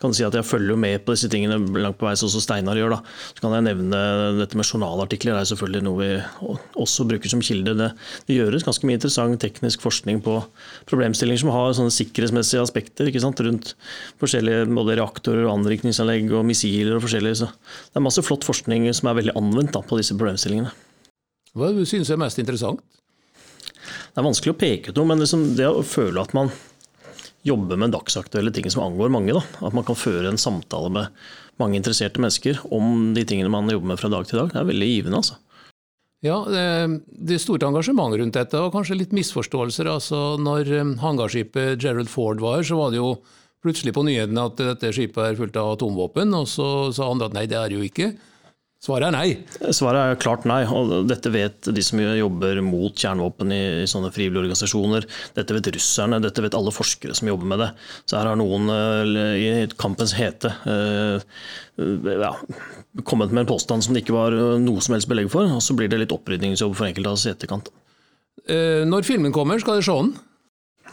kan 0.03 0.15
si 0.17 0.25
at 0.27 0.35
Jeg 0.37 0.47
følger 0.49 0.79
med 0.79 1.05
på 1.07 1.15
disse 1.15 1.31
tingene 1.33 1.59
langt 1.81 1.99
på 2.01 2.09
vei, 2.09 2.15
sånn 2.19 2.33
som 2.33 2.43
Steinar 2.43 2.79
gjør. 2.79 2.97
da. 2.97 3.01
Så 3.33 3.45
kan 3.45 3.57
jeg 3.57 3.67
nevne 3.69 4.01
Dette 4.41 4.59
med 4.59 4.69
journalartikler 4.69 5.37
det 5.37 5.43
er 5.45 5.51
selvfølgelig 5.53 5.83
noe 5.87 6.01
vi 6.01 6.57
også 6.83 7.07
bruker 7.09 7.33
som 7.33 7.43
kilde. 7.45 7.77
Det, 7.79 7.91
det, 8.29 8.37
gjøres 8.37 8.67
ganske 8.67 8.89
mye 8.89 8.99
interessant 8.99 9.41
teknisk 9.43 9.85
forskning 9.85 10.23
på 10.25 10.39
problemstillinger 10.91 11.45
som 11.45 11.53
har 11.55 11.75
sånne 11.79 11.95
sikkerhetsmessige 11.95 12.63
aspekter 12.63 13.11
ikke 13.11 13.23
sant? 13.23 13.41
rundt 13.43 13.75
forskjellige 14.23 14.69
både 14.71 14.99
reaktorer, 15.01 15.47
og 15.47 15.57
anrikningsanlegg 15.57 16.31
og 16.37 16.47
missiler. 16.47 16.97
og 16.97 17.07
forskjellige. 17.07 17.43
Så 17.43 17.49
Det 17.49 18.01
er 18.01 18.09
masse 18.09 18.23
flott 18.23 18.45
forskning 18.45 18.91
som 18.95 19.09
er 19.09 19.21
veldig 19.23 19.37
anvendt 19.39 19.73
da, 19.73 19.83
på 19.83 19.99
disse 19.99 20.17
problemstillingene. 20.19 20.73
Hva 21.53 21.69
synes 21.85 22.09
du 22.09 22.15
er 22.15 22.21
mest 22.23 22.39
interessant? 22.41 22.81
Det 24.13 24.21
er 24.21 24.27
vanskelig 24.27 24.53
å 24.55 24.61
peke 24.61 24.93
ut 24.93 24.99
noe, 24.99 25.09
men 25.09 25.21
liksom 25.23 25.55
det 25.57 25.69
å 25.69 25.85
føle 25.85 26.23
at 26.23 26.35
man 26.37 26.53
jobbe 27.47 27.79
med 27.79 27.95
dagsaktuelle 27.95 28.53
ting 28.55 28.69
som 28.71 28.85
angår 28.85 29.13
mange. 29.13 29.35
Da. 29.35 29.43
At 29.67 29.77
man 29.77 29.87
kan 29.87 29.99
føre 29.99 30.31
en 30.31 30.41
samtale 30.41 30.91
med 30.95 31.25
mange 31.61 31.79
interesserte 31.79 32.23
mennesker 32.23 32.61
om 32.73 33.13
de 33.17 33.25
tingene 33.29 33.53
man 33.53 33.71
jobber 33.71 33.93
med 33.93 34.01
fra 34.01 34.11
dag 34.13 34.29
til 34.29 34.41
dag. 34.41 34.53
Det 34.53 34.61
er 34.61 34.71
veldig 34.71 34.91
givende. 34.93 35.23
altså. 35.23 35.39
Ja, 36.23 36.39
det 36.47 37.35
er 37.35 37.43
stort 37.43 37.65
engasjement 37.67 38.15
rundt 38.15 38.37
dette, 38.39 38.59
og 38.63 38.71
kanskje 38.75 39.01
litt 39.01 39.15
misforståelser. 39.17 39.91
altså 39.91 40.21
Når 40.39 40.69
eh, 40.71 40.93
hangarskipet 41.03 41.83
Gerald 41.83 42.11
Ford 42.13 42.39
var 42.43 42.61
her, 42.61 42.69
så 42.69 42.79
var 42.79 42.93
det 42.93 43.01
jo 43.01 43.17
plutselig 43.63 43.95
på 43.95 44.05
nyhetene 44.07 44.45
at 44.47 44.59
dette 44.59 44.93
skipet 44.95 45.23
er 45.23 45.39
fullt 45.39 45.59
av 45.59 45.75
atomvåpen, 45.75 46.35
og 46.35 46.47
så 46.51 46.69
sa 46.95 47.11
andre 47.11 47.31
at 47.31 47.35
nei, 47.37 47.49
det 47.51 47.59
er 47.59 47.71
det 47.71 47.79
jo 47.79 47.87
ikke. 47.87 48.13
Svaret 48.83 49.13
er 49.13 49.15
nei? 49.15 49.27
Svaret 49.71 50.01
er 50.03 50.17
klart 50.19 50.47
nei. 50.49 50.65
og 50.67 51.07
Dette 51.07 51.31
vet 51.31 51.69
de 51.71 51.83
som 51.87 52.01
jobber 52.03 52.59
mot 52.67 52.91
kjernevåpen 52.91 53.53
i, 53.55 53.61
i 53.85 53.91
sånne 53.91 54.11
frivillige 54.11 54.43
organisasjoner. 54.43 55.05
Dette 55.37 55.55
vet 55.55 55.69
russerne, 55.77 56.19
dette 56.25 56.43
vet 56.43 56.57
alle 56.59 56.73
forskere 56.75 57.15
som 57.15 57.29
jobber 57.31 57.47
med 57.53 57.63
det. 57.63 57.69
Så 58.11 58.19
her 58.19 58.33
har 58.33 58.41
noen 58.41 58.67
uh, 58.75 59.37
i 59.39 59.69
kampens 59.79 60.17
hete 60.19 60.51
uh, 60.67 61.23
ja, 61.79 62.33
kommet 63.07 63.31
med 63.31 63.45
en 63.45 63.53
påstand 63.53 63.87
som 63.87 63.95
det 63.95 64.03
ikke 64.03 64.17
var 64.17 64.35
noe 64.65 64.83
som 64.83 64.97
helst 64.97 65.11
belegg 65.13 65.31
for. 65.31 65.47
Og 65.47 65.63
så 65.63 65.77
blir 65.79 65.91
det 65.93 66.01
litt 66.03 66.15
opprydningsjobb 66.17 66.75
for 66.75 66.89
enkelte 66.89 67.13
av 67.13 67.21
oss 67.21 67.27
i 67.29 67.31
etterkant. 67.37 67.71
Uh, 68.51 68.83
når 68.89 69.07
filmen 69.07 69.35
kommer, 69.37 69.63
skal 69.63 69.79
dere 69.79 69.87
se 69.87 69.95
den? 70.01 70.11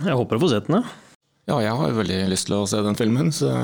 Jeg 0.04 0.20
håper 0.20 0.38
å 0.38 0.44
få 0.44 0.52
sett 0.52 0.70
den, 0.70 0.84
ja. 0.84 1.08
Ja, 1.50 1.58
jeg 1.66 1.74
har 1.74 1.98
veldig 1.98 2.20
lyst 2.30 2.46
til 2.46 2.60
å 2.60 2.68
se 2.70 2.84
den 2.86 3.00
filmen, 3.00 3.34
så 3.34 3.56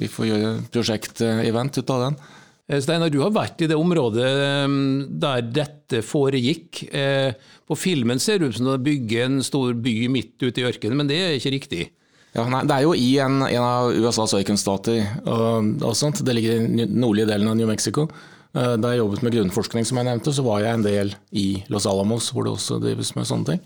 vi 0.00 0.08
får 0.08 0.30
gjøre 0.30 0.54
prosjekt-event 0.72 1.76
ut 1.82 1.92
av 1.92 2.06
den. 2.06 2.18
Eh, 2.64 2.80
Steinar, 2.80 3.12
du 3.12 3.20
har 3.20 3.32
vært 3.34 3.60
i 3.60 3.68
det 3.68 3.76
området 3.76 4.24
eh, 4.24 4.76
der 5.20 5.44
dette 5.44 6.00
foregikk. 6.04 6.84
Eh, 6.96 7.34
på 7.68 7.76
filmen 7.76 8.20
ser 8.22 8.40
det 8.40 8.50
ut 8.50 8.58
som 8.58 8.70
det 8.70 8.80
bygger 8.86 9.26
en 9.26 9.42
stor 9.44 9.74
by 9.76 9.96
midt 10.12 10.40
ute 10.40 10.62
i 10.62 10.66
ørkenen, 10.70 11.02
men 11.02 11.10
det 11.10 11.20
er 11.20 11.36
ikke 11.36 11.54
riktig? 11.58 11.88
Ja, 12.34 12.46
nei, 12.50 12.64
Det 12.66 12.76
er 12.76 12.86
jo 12.86 12.94
i 12.98 13.10
en, 13.22 13.42
en 13.46 13.62
av 13.62 13.92
USAs 13.94 14.34
ørkenstater. 14.40 15.04
Og, 15.22 15.76
og. 15.84 16.22
Det 16.24 16.34
ligger 16.34 16.56
i 16.56 16.64
den 16.64 16.96
nordlige 16.98 17.28
delen 17.30 17.52
av 17.52 17.60
New 17.60 17.68
Mexico. 17.70 18.08
Da 18.54 18.90
jeg 18.90 19.00
jobbet 19.00 19.22
med 19.22 19.34
grunnforskning, 19.34 19.86
som 19.86 19.98
jeg 19.98 20.06
nevnte, 20.08 20.32
så 20.34 20.42
var 20.46 20.60
jeg 20.62 20.78
en 20.78 20.82
del 20.82 21.12
i 21.34 21.46
Los 21.70 21.86
Alamos, 21.90 22.32
hvor 22.34 22.46
det 22.46 22.52
også 22.54 22.80
drives 22.82 23.12
med 23.14 23.26
sånne 23.26 23.52
ting. 23.52 23.62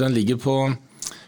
Den 0.00 0.16
ligger 0.16 0.40
på 0.40 0.56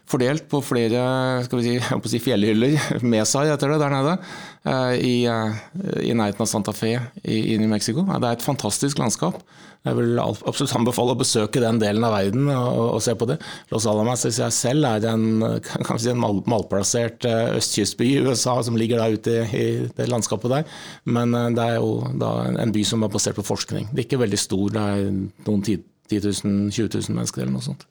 fordelt 0.07 0.47
på 0.51 0.61
flere 0.65 1.03
skal 1.47 1.61
vi 1.61 1.67
si, 1.67 2.11
si 2.15 2.23
fjellhyller, 2.23 2.77
Mesa 3.13 3.45
heter 3.47 3.75
det 3.75 3.81
der 3.83 3.95
nede, 3.95 4.15
eh, 4.17 4.56
i, 4.67 5.27
eh, 5.31 5.59
i 6.03 6.15
nærheten 6.17 6.43
av 6.43 6.51
Santa 6.51 6.75
Fe 6.75 6.97
i, 7.23 7.55
i 7.55 7.59
New 7.61 7.71
Mexico. 7.71 8.03
Det 8.07 8.19
er 8.19 8.37
et 8.37 8.45
fantastisk 8.45 8.99
landskap. 8.99 9.39
Jeg 9.87 9.95
vil 9.95 10.19
absolutt 10.19 10.75
anbefale 10.75 11.15
å 11.15 11.19
besøke 11.21 11.63
den 11.63 11.79
delen 11.79 12.03
av 12.03 12.17
verden 12.17 12.49
og, 12.51 12.81
og 12.97 13.03
se 13.05 13.15
på 13.15 13.29
det. 13.31 13.37
Los 13.71 13.87
Alamos 13.87 14.27
i 14.27 14.33
seg 14.35 14.55
selv 14.55 14.89
er 14.91 15.07
en, 15.13 15.45
si, 16.03 16.11
en 16.11 16.23
mal, 16.23 16.41
malplassert 16.51 17.29
eh, 17.31 17.55
østkystby 17.61 18.11
i 18.17 18.23
USA 18.27 18.59
som 18.67 18.79
ligger 18.79 19.05
der 19.05 19.15
ute 19.15 19.37
i, 19.45 19.45
i 19.55 19.67
det 19.95 20.11
landskapet 20.11 20.57
der. 20.57 20.79
Men 21.07 21.37
det 21.55 21.63
er 21.63 21.79
jo 21.79 22.01
en 22.11 22.75
by 22.75 22.87
som 22.87 23.07
er 23.07 23.13
basert 23.13 23.39
på 23.39 23.47
forskning. 23.47 23.93
Det 23.93 24.03
er 24.03 24.09
ikke 24.09 24.25
veldig 24.25 24.41
stor, 24.41 24.67
det 24.75 24.89
er 24.97 25.05
noen 25.47 25.63
10 25.63 25.79
000-20 26.11 26.91
000 27.07 27.15
mennesker 27.15 27.45
eller 27.45 27.55
noe 27.55 27.67
sånt. 27.71 27.87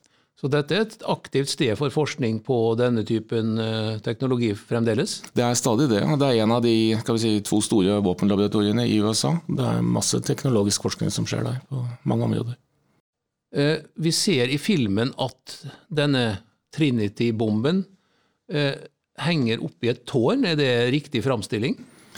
Så 0.46 0.50
dette 0.54 0.76
er 0.78 0.84
et 0.84 1.04
aktivt 1.10 1.50
sted 1.50 1.72
for 1.74 1.90
forskning 1.90 2.36
på 2.46 2.56
denne 2.78 3.02
typen 3.02 3.56
eh, 3.58 3.96
teknologi 4.06 4.52
fremdeles? 4.54 5.16
Det 5.34 5.42
er 5.42 5.56
stadig 5.58 5.88
det. 5.90 6.04
Det 6.22 6.28
er 6.28 6.44
en 6.44 6.54
av 6.54 6.62
de 6.62 6.74
si, 7.18 7.32
to 7.42 7.58
store 7.66 7.96
våpenlaboratoriene 8.06 8.86
i 8.86 9.00
USA. 9.02 9.32
Det 9.48 9.66
er 9.66 9.82
masse 9.82 10.20
teknologisk 10.22 10.86
forskning 10.86 11.10
som 11.10 11.26
skjer 11.26 11.48
der, 11.48 11.58
på 11.66 11.82
mange 12.06 12.28
områder. 12.28 12.60
Eh, 13.58 13.80
vi 13.98 14.14
ser 14.14 14.54
i 14.54 14.62
filmen 14.62 15.16
at 15.18 15.58
denne 15.90 16.28
Trinity-bomben 16.78 17.82
eh, 18.54 18.78
henger 19.26 19.66
oppi 19.66 19.90
et 19.96 20.06
tårn. 20.06 20.46
Er 20.46 20.62
det 20.62 20.70
riktig 20.94 21.26
framstilling? 21.26 21.74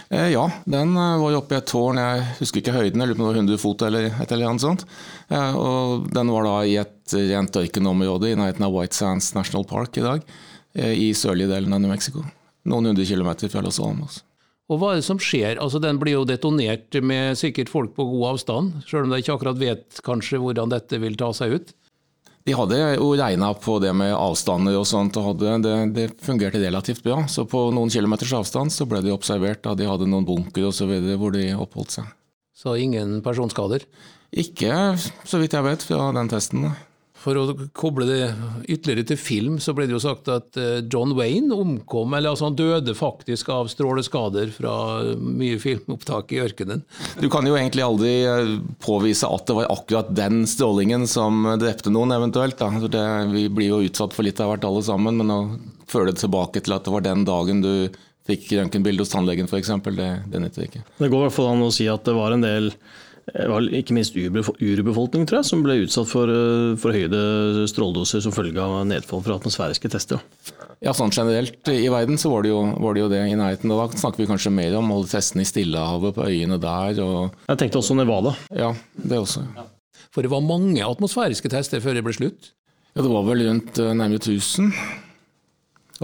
Eh, 0.09 0.29
ja, 0.31 0.51
den 0.65 0.95
eh, 0.95 1.17
var 1.19 1.33
jo 1.33 1.39
oppe 1.41 1.57
i 1.57 1.59
et 1.59 1.67
tårn, 1.67 1.99
jeg 1.99 2.27
husker 2.39 2.61
ikke 2.61 2.75
høyden, 2.77 3.01
jeg 3.03 3.09
lurer 3.09 3.17
på 3.17 3.23
om 3.23 3.27
det 3.27 3.33
var 3.33 3.41
100 3.41 3.59
fot 3.59 3.83
eller 3.87 4.07
et 4.13 4.31
eller 4.31 4.51
annet 4.51 4.63
sånt. 4.63 4.85
Eh, 5.27 5.57
og 5.59 6.07
den 6.15 6.31
var 6.31 6.47
da 6.47 6.53
i 6.63 6.77
et 6.79 7.15
rent 7.31 7.59
ørkenområde 7.59 8.31
i 8.31 8.37
nærheten 8.39 8.67
av 8.67 8.75
White 8.75 8.95
Sands 8.95 9.33
National 9.35 9.67
Park 9.67 9.99
i 9.99 10.05
dag. 10.05 10.23
I 10.77 11.09
sørlige 11.17 11.49
delen 11.49 11.73
av 11.73 11.79
New 11.81 11.89
Mexico. 11.89 12.21
Noen 12.69 12.91
hundre 12.91 13.05
kilometer 13.07 13.49
fra 13.49 13.63
Los 13.65 13.79
Alamos. 13.81 14.19
Og 14.69 14.77
hva 14.77 14.91
er 14.91 14.99
det 14.99 15.07
som 15.07 15.17
skjer? 15.17 15.55
Altså 15.63 15.79
Den 15.81 15.97
blir 15.97 16.19
jo 16.19 16.27
detonert 16.27 16.93
med 17.01 17.39
sikkert 17.39 17.71
folk 17.71 17.95
på 17.95 18.05
god 18.11 18.25
avstand, 18.33 18.83
sjøl 18.85 19.07
om 19.07 19.15
de 19.15 19.23
ikke 19.23 19.33
akkurat 19.33 19.57
vet 19.57 20.01
kanskje 20.05 20.37
hvordan 20.43 20.69
dette 20.75 20.99
vil 21.01 21.17
ta 21.17 21.31
seg 21.33 21.55
ut? 21.55 21.73
De 22.47 22.53
hadde 22.55 22.77
jo 22.79 23.09
regna 23.19 23.49
på 23.59 23.73
det 23.83 23.89
med 23.91 24.13
avstander 24.15 24.77
og 24.79 24.85
sånt, 24.87 25.17
og 25.19 25.33
hadde, 25.33 25.55
det, 25.65 25.73
det, 25.97 26.05
fungerte 26.23 26.61
relativt 26.61 27.03
bra. 27.03 27.25
Så 27.27 27.43
på 27.43 27.65
noen 27.75 27.91
kilometers 27.91 28.31
avstand 28.39 28.71
så 28.71 28.87
ble 28.87 29.01
de 29.03 29.11
observert 29.11 29.65
da 29.65 29.73
de 29.75 29.89
hadde 29.89 30.07
noen 30.07 30.23
bunker 30.27 30.69
osv. 30.69 30.93
hvor 31.19 31.35
de 31.35 31.49
oppholdt 31.59 31.97
seg. 31.97 32.13
Så 32.55 32.77
ingen 32.79 33.19
personskader? 33.25 33.83
Ikke 34.31 34.95
så 34.97 35.41
vidt 35.41 35.59
jeg 35.59 35.67
vet 35.67 35.83
fra 35.89 36.07
den 36.15 36.31
testen. 36.31 36.69
da. 36.69 36.86
For 37.27 37.35
å 37.35 37.67
koble 37.75 38.05
det 38.07 38.21
ytterligere 38.71 39.03
til 39.09 39.17
film, 39.19 39.55
så 39.59 39.73
ble 39.75 39.83
det 39.89 39.97
jo 39.97 39.99
sagt 39.99 40.29
at 40.31 40.55
eh, 40.55 40.77
John 40.87 41.11
Wayne 41.17 41.51
omkom, 41.51 42.13
eller 42.15 42.31
altså 42.31 42.47
han 42.47 42.55
døde 42.55 42.93
faktisk 42.95 43.49
av 43.51 43.67
stråleskader 43.67 44.53
fra 44.55 44.75
mye 45.19 45.57
filmopptak 45.59 46.31
i 46.31 46.39
ørkenen. 46.45 46.85
Du 47.19 47.27
kan 47.33 47.43
jo 47.43 47.57
egentlig 47.59 47.83
aldri 47.83 48.13
eh, 48.23 48.53
påvise 48.79 49.27
at 49.27 49.43
det 49.49 49.57
var 49.57 49.67
akkurat 49.73 50.13
den 50.15 50.45
strålingen 50.47 51.03
som 51.11 51.43
drepte 51.59 51.91
noen, 51.91 52.15
eventuelt. 52.15 52.63
Det, 52.87 53.05
vi 53.33 53.49
blir 53.51 53.73
jo 53.73 53.83
utsatt 53.89 54.15
for 54.15 54.23
litt 54.23 54.39
av 54.39 54.53
hvert 54.53 54.69
alle 54.69 54.85
sammen, 54.87 55.19
men 55.19 55.33
å 55.33 55.41
føle 55.91 56.13
det 56.13 56.21
tilbake 56.23 56.63
til 56.63 56.77
at 56.77 56.87
det 56.87 56.93
var 56.95 57.03
den 57.03 57.27
dagen 57.27 57.59
du 57.65 57.73
fikk 58.27 58.53
røntgenbilde 58.55 59.03
hos 59.03 59.11
tannlegen 59.11 59.51
f.eks., 59.51 59.73
det, 59.99 60.07
det 60.31 60.43
nytter 60.43 60.69
ikke. 60.69 60.85
Det 60.95 61.11
går 61.11 61.19
i 61.19 61.27
hvert 61.27 61.35
fall 61.35 61.51
an 61.51 61.67
å 61.67 61.73
si 61.75 61.91
at 61.91 62.07
det 62.07 62.15
var 62.15 62.35
en 62.35 62.47
del 62.47 62.71
ikke 63.27 63.95
minst 63.95 64.15
urbefolkning 64.15 65.25
tror 65.27 65.41
jeg, 65.41 65.49
som 65.49 65.63
ble 65.63 65.81
utsatt 65.83 66.07
for, 66.07 66.31
eh, 66.31 66.75
for 66.79 66.95
stråledoser 67.67 68.21
som 68.23 68.31
følge 68.31 68.57
av 68.57 68.85
nedfall 68.87 69.23
fra 69.23 69.35
atmosfæriske 69.35 69.91
tester. 69.91 70.19
Ja, 70.79 70.93
sånn 70.93 71.11
Generelt 71.11 71.67
i 71.67 71.89
verden 71.89 72.17
så 72.17 72.29
var 72.31 72.43
det, 72.43 72.49
jo, 72.53 72.61
var 72.79 72.93
det 72.93 73.01
jo 73.01 73.09
det 73.09 73.23
i 73.25 73.35
nærheten. 73.35 73.67
Da 73.69 73.87
snakker 73.89 74.17
vi 74.17 74.29
kanskje 74.29 74.53
mer 74.53 74.77
om 74.77 74.91
å 74.91 74.99
holde 74.99 75.09
testene 75.11 75.41
i 75.41 75.49
Stillehavet, 75.49 76.15
på 76.15 76.27
øyene 76.27 76.59
der. 76.61 77.01
Og... 77.03 77.33
Jeg 77.49 77.57
tenkte 77.57 77.81
også 77.81 77.97
Nevada. 77.97 78.35
Ja, 78.53 78.73
det 78.95 79.17
også. 79.17 79.43
Ja. 79.57 79.65
For 80.13 80.21
det 80.21 80.31
var 80.31 80.45
mange 80.45 80.85
atmosfæriske 80.85 81.49
tester 81.49 81.81
før 81.83 81.97
det 81.97 82.05
ble 82.05 82.13
slutt? 82.13 82.53
Ja, 82.95 83.01
Det 83.03 83.11
var 83.11 83.25
vel 83.27 83.43
rundt 83.49 83.77
eh, 83.77 83.93
nærmere 83.93 84.21
1000. 84.21 84.71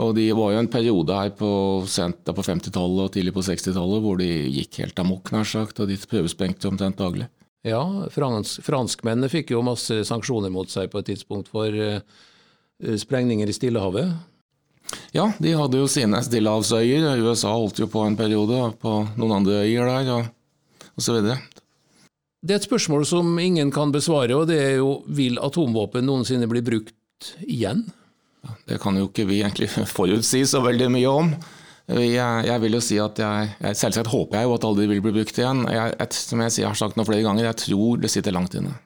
Og 0.01 0.15
de 0.17 0.25
var 0.33 0.55
jo 0.55 0.61
en 0.63 0.71
periode 0.71 1.15
her 1.17 1.31
på, 1.37 1.51
på 1.85 2.45
50-tallet 2.47 3.05
og 3.05 3.13
tidlig 3.13 3.33
på 3.35 3.43
60-tallet 3.45 4.03
hvor 4.03 4.17
de 4.17 4.29
gikk 4.55 4.81
helt 4.81 5.01
amok, 5.03 5.29
nær 5.33 5.45
sagt, 5.47 5.81
og 5.83 5.89
de 5.89 5.99
prøvesprengte 6.09 6.69
omtrent 6.69 6.97
daglig. 6.97 7.29
Ja, 7.63 7.83
fransk, 8.11 8.63
franskmennene 8.65 9.29
fikk 9.31 9.53
jo 9.53 9.63
masse 9.63 10.01
sanksjoner 10.09 10.51
mot 10.51 10.71
seg 10.71 10.89
på 10.91 10.99
et 10.99 11.11
tidspunkt 11.13 11.51
for 11.53 11.71
uh, 11.71 12.01
sprengninger 12.99 13.47
i 13.47 13.55
Stillehavet. 13.55 14.11
Ja, 15.15 15.29
de 15.39 15.53
hadde 15.55 15.79
jo 15.79 15.87
sine 15.87 16.19
stillehavsøyer. 16.25 17.21
USA 17.23 17.53
holdt 17.53 17.79
jo 17.79 17.87
på 17.89 18.03
en 18.03 18.17
periode 18.19 18.65
på 18.81 18.97
noen 19.15 19.37
andre 19.39 19.61
øyer 19.63 19.87
der, 19.87 20.11
og, 20.17 20.89
og 20.97 21.05
så 21.05 21.15
videre. 21.15 21.39
Det 22.43 22.57
er 22.57 22.59
et 22.59 22.67
spørsmål 22.67 23.05
som 23.07 23.29
ingen 23.39 23.71
kan 23.71 23.93
besvare, 23.93 24.35
og 24.35 24.49
det 24.49 24.59
er 24.59 24.73
jo 24.81 24.97
vil 25.07 25.39
atomvåpen 25.39 26.03
noensinne 26.03 26.49
bli 26.51 26.65
brukt 26.65 27.29
igjen? 27.47 27.85
Det 28.67 28.79
kan 28.83 28.97
jo 28.99 29.09
ikke 29.09 29.27
vi 29.29 29.41
egentlig 29.41 29.69
forutsi 29.97 30.43
så 30.49 30.63
veldig 30.63 30.89
mye 30.93 31.11
om. 31.11 31.35
Jeg, 31.83 32.45
jeg 32.47 32.61
vil 32.63 32.77
jo 32.77 32.79
si 32.83 32.95
at 33.03 33.17
jeg, 33.19 33.47
jeg, 33.59 33.75
Selvsagt 33.75 34.07
håper 34.07 34.39
jeg 34.39 34.47
jo 34.47 34.53
at 34.55 34.67
aldri 34.69 34.85
vil 34.87 35.01
bli 35.03 35.11
brukt 35.17 35.39
igjen. 35.39 35.65
Jeg, 35.67 35.95
et, 35.99 36.15
som 36.15 36.43
jeg, 36.43 36.55
har 36.63 36.77
sagt 36.79 36.95
noen 36.95 37.09
flere 37.09 37.25
ganger, 37.25 37.49
jeg 37.49 37.59
tror 37.65 37.99
det 37.99 38.11
sitter 38.13 38.35
langt 38.35 38.55
inne. 38.55 38.77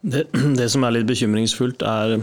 Det, 0.00 0.24
det, 0.58 0.70
som 0.72 0.86
er 0.86 0.96
litt 0.96 1.10
bekymringsfullt, 1.10 1.84
er 1.84 2.16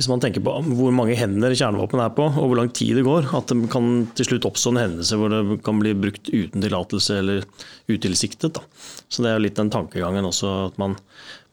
hvis 0.00 0.08
man 0.08 0.22
tenker 0.22 0.40
på 0.40 0.54
hvor 0.64 0.94
mange 0.96 1.12
hender 1.18 1.52
kjernevåpen 1.52 2.00
er 2.00 2.12
på, 2.16 2.24
og 2.24 2.46
hvor 2.48 2.56
lang 2.56 2.70
tid 2.72 2.96
det 2.96 3.04
går, 3.04 3.26
at 3.36 3.50
det 3.52 3.68
kan 3.72 4.06
til 4.16 4.30
slutt 4.30 4.46
oppstå 4.48 4.72
en 4.72 4.80
hendelse 4.80 5.18
hvor 5.20 5.34
det 5.34 5.58
kan 5.66 5.82
bli 5.82 5.92
brukt 5.92 6.30
uten 6.32 6.64
tillatelse 6.64 7.18
eller 7.20 7.44
utilsiktet. 7.90 8.56
Da. 8.56 8.64
Så 9.12 9.26
det 9.26 9.34
er 9.34 9.44
litt 9.44 9.60
den 9.60 9.72
tankegangen 9.74 10.24
også, 10.24 10.54
at 10.70 10.80
man 10.80 10.96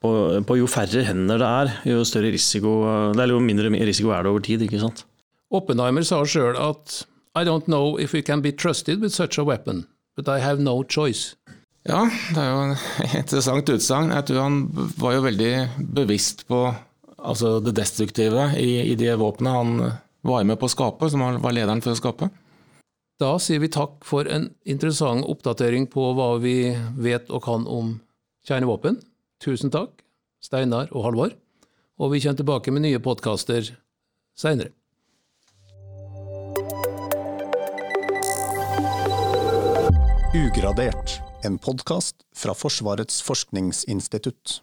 på, 0.04 0.12
på, 0.48 0.58
jo 0.60 0.70
færre 0.70 1.04
hender 1.08 1.42
det 1.42 1.48
er, 1.48 1.76
jo 1.92 2.06
større 2.08 2.32
risiko 2.34 2.80
det 3.18 3.24
er 3.24 3.34
jo 3.34 3.44
mindre 3.44 3.72
risiko 3.74 4.14
er 4.14 4.26
det 4.26 4.32
over 4.32 4.44
tid. 4.46 4.62
ikke 4.62 4.82
sant? 4.82 5.06
Oppenheimer 5.52 6.06
sa 6.06 6.24
sjøl 6.28 6.58
at 6.60 7.04
I 7.38 7.46
don't 7.46 7.66
know 7.70 7.98
if 8.00 8.14
we 8.14 8.22
can 8.22 8.42
be 8.42 8.52
trusted 8.52 9.02
with 9.02 9.14
such 9.14 9.38
a 9.38 9.44
weapon, 9.44 9.86
but 10.16 10.28
I 10.28 10.40
have 10.40 10.60
no 10.60 10.84
choice. 10.84 11.36
Ja, 11.88 12.04
det 12.34 12.42
er 12.42 12.50
jo 12.52 12.64
et 12.74 13.14
interessant 13.22 13.70
utsagn. 13.72 14.12
Jeg 14.12 14.28
tror 14.28 14.44
han 14.44 14.58
var 15.00 15.16
jo 15.16 15.24
veldig 15.24 15.52
bevisst 15.96 16.44
på 16.50 16.66
altså 17.18 17.58
det 17.64 17.76
destruktive 17.78 18.52
i, 18.60 18.82
i 18.92 18.96
de 19.00 19.14
våpenet 19.18 19.56
han 19.56 19.78
var 20.28 20.44
med 20.44 20.60
på 20.60 20.68
å 20.68 20.74
skape, 20.74 21.10
som 21.10 21.24
han 21.24 21.40
var 21.44 21.56
lederen 21.56 21.82
for 21.84 21.94
å 21.94 22.00
skape. 22.00 22.30
Da 23.18 23.32
sier 23.42 23.62
vi 23.64 23.72
takk 23.74 24.04
for 24.06 24.28
en 24.30 24.52
interessant 24.70 25.26
oppdatering 25.26 25.88
på 25.90 26.12
hva 26.18 26.36
vi 26.42 26.76
vet 27.02 27.32
og 27.34 27.46
kan 27.48 27.64
om 27.66 27.96
kjernevåpen. 28.46 29.00
Tusen 29.44 29.70
takk, 29.74 30.02
Steinar 30.42 30.90
og 30.96 31.06
Halvor. 31.06 31.36
Og 31.98 32.14
vi 32.14 32.22
kommer 32.22 32.38
tilbake 32.38 32.74
med 32.74 32.86
nye 32.86 33.02
podkaster 33.02 33.70
seinere. 34.38 34.74
Ugradert, 40.38 41.18
en 41.46 41.58
podkast 41.58 42.22
fra 42.38 42.54
Forsvarets 42.58 43.22
forskningsinstitutt. 43.26 44.60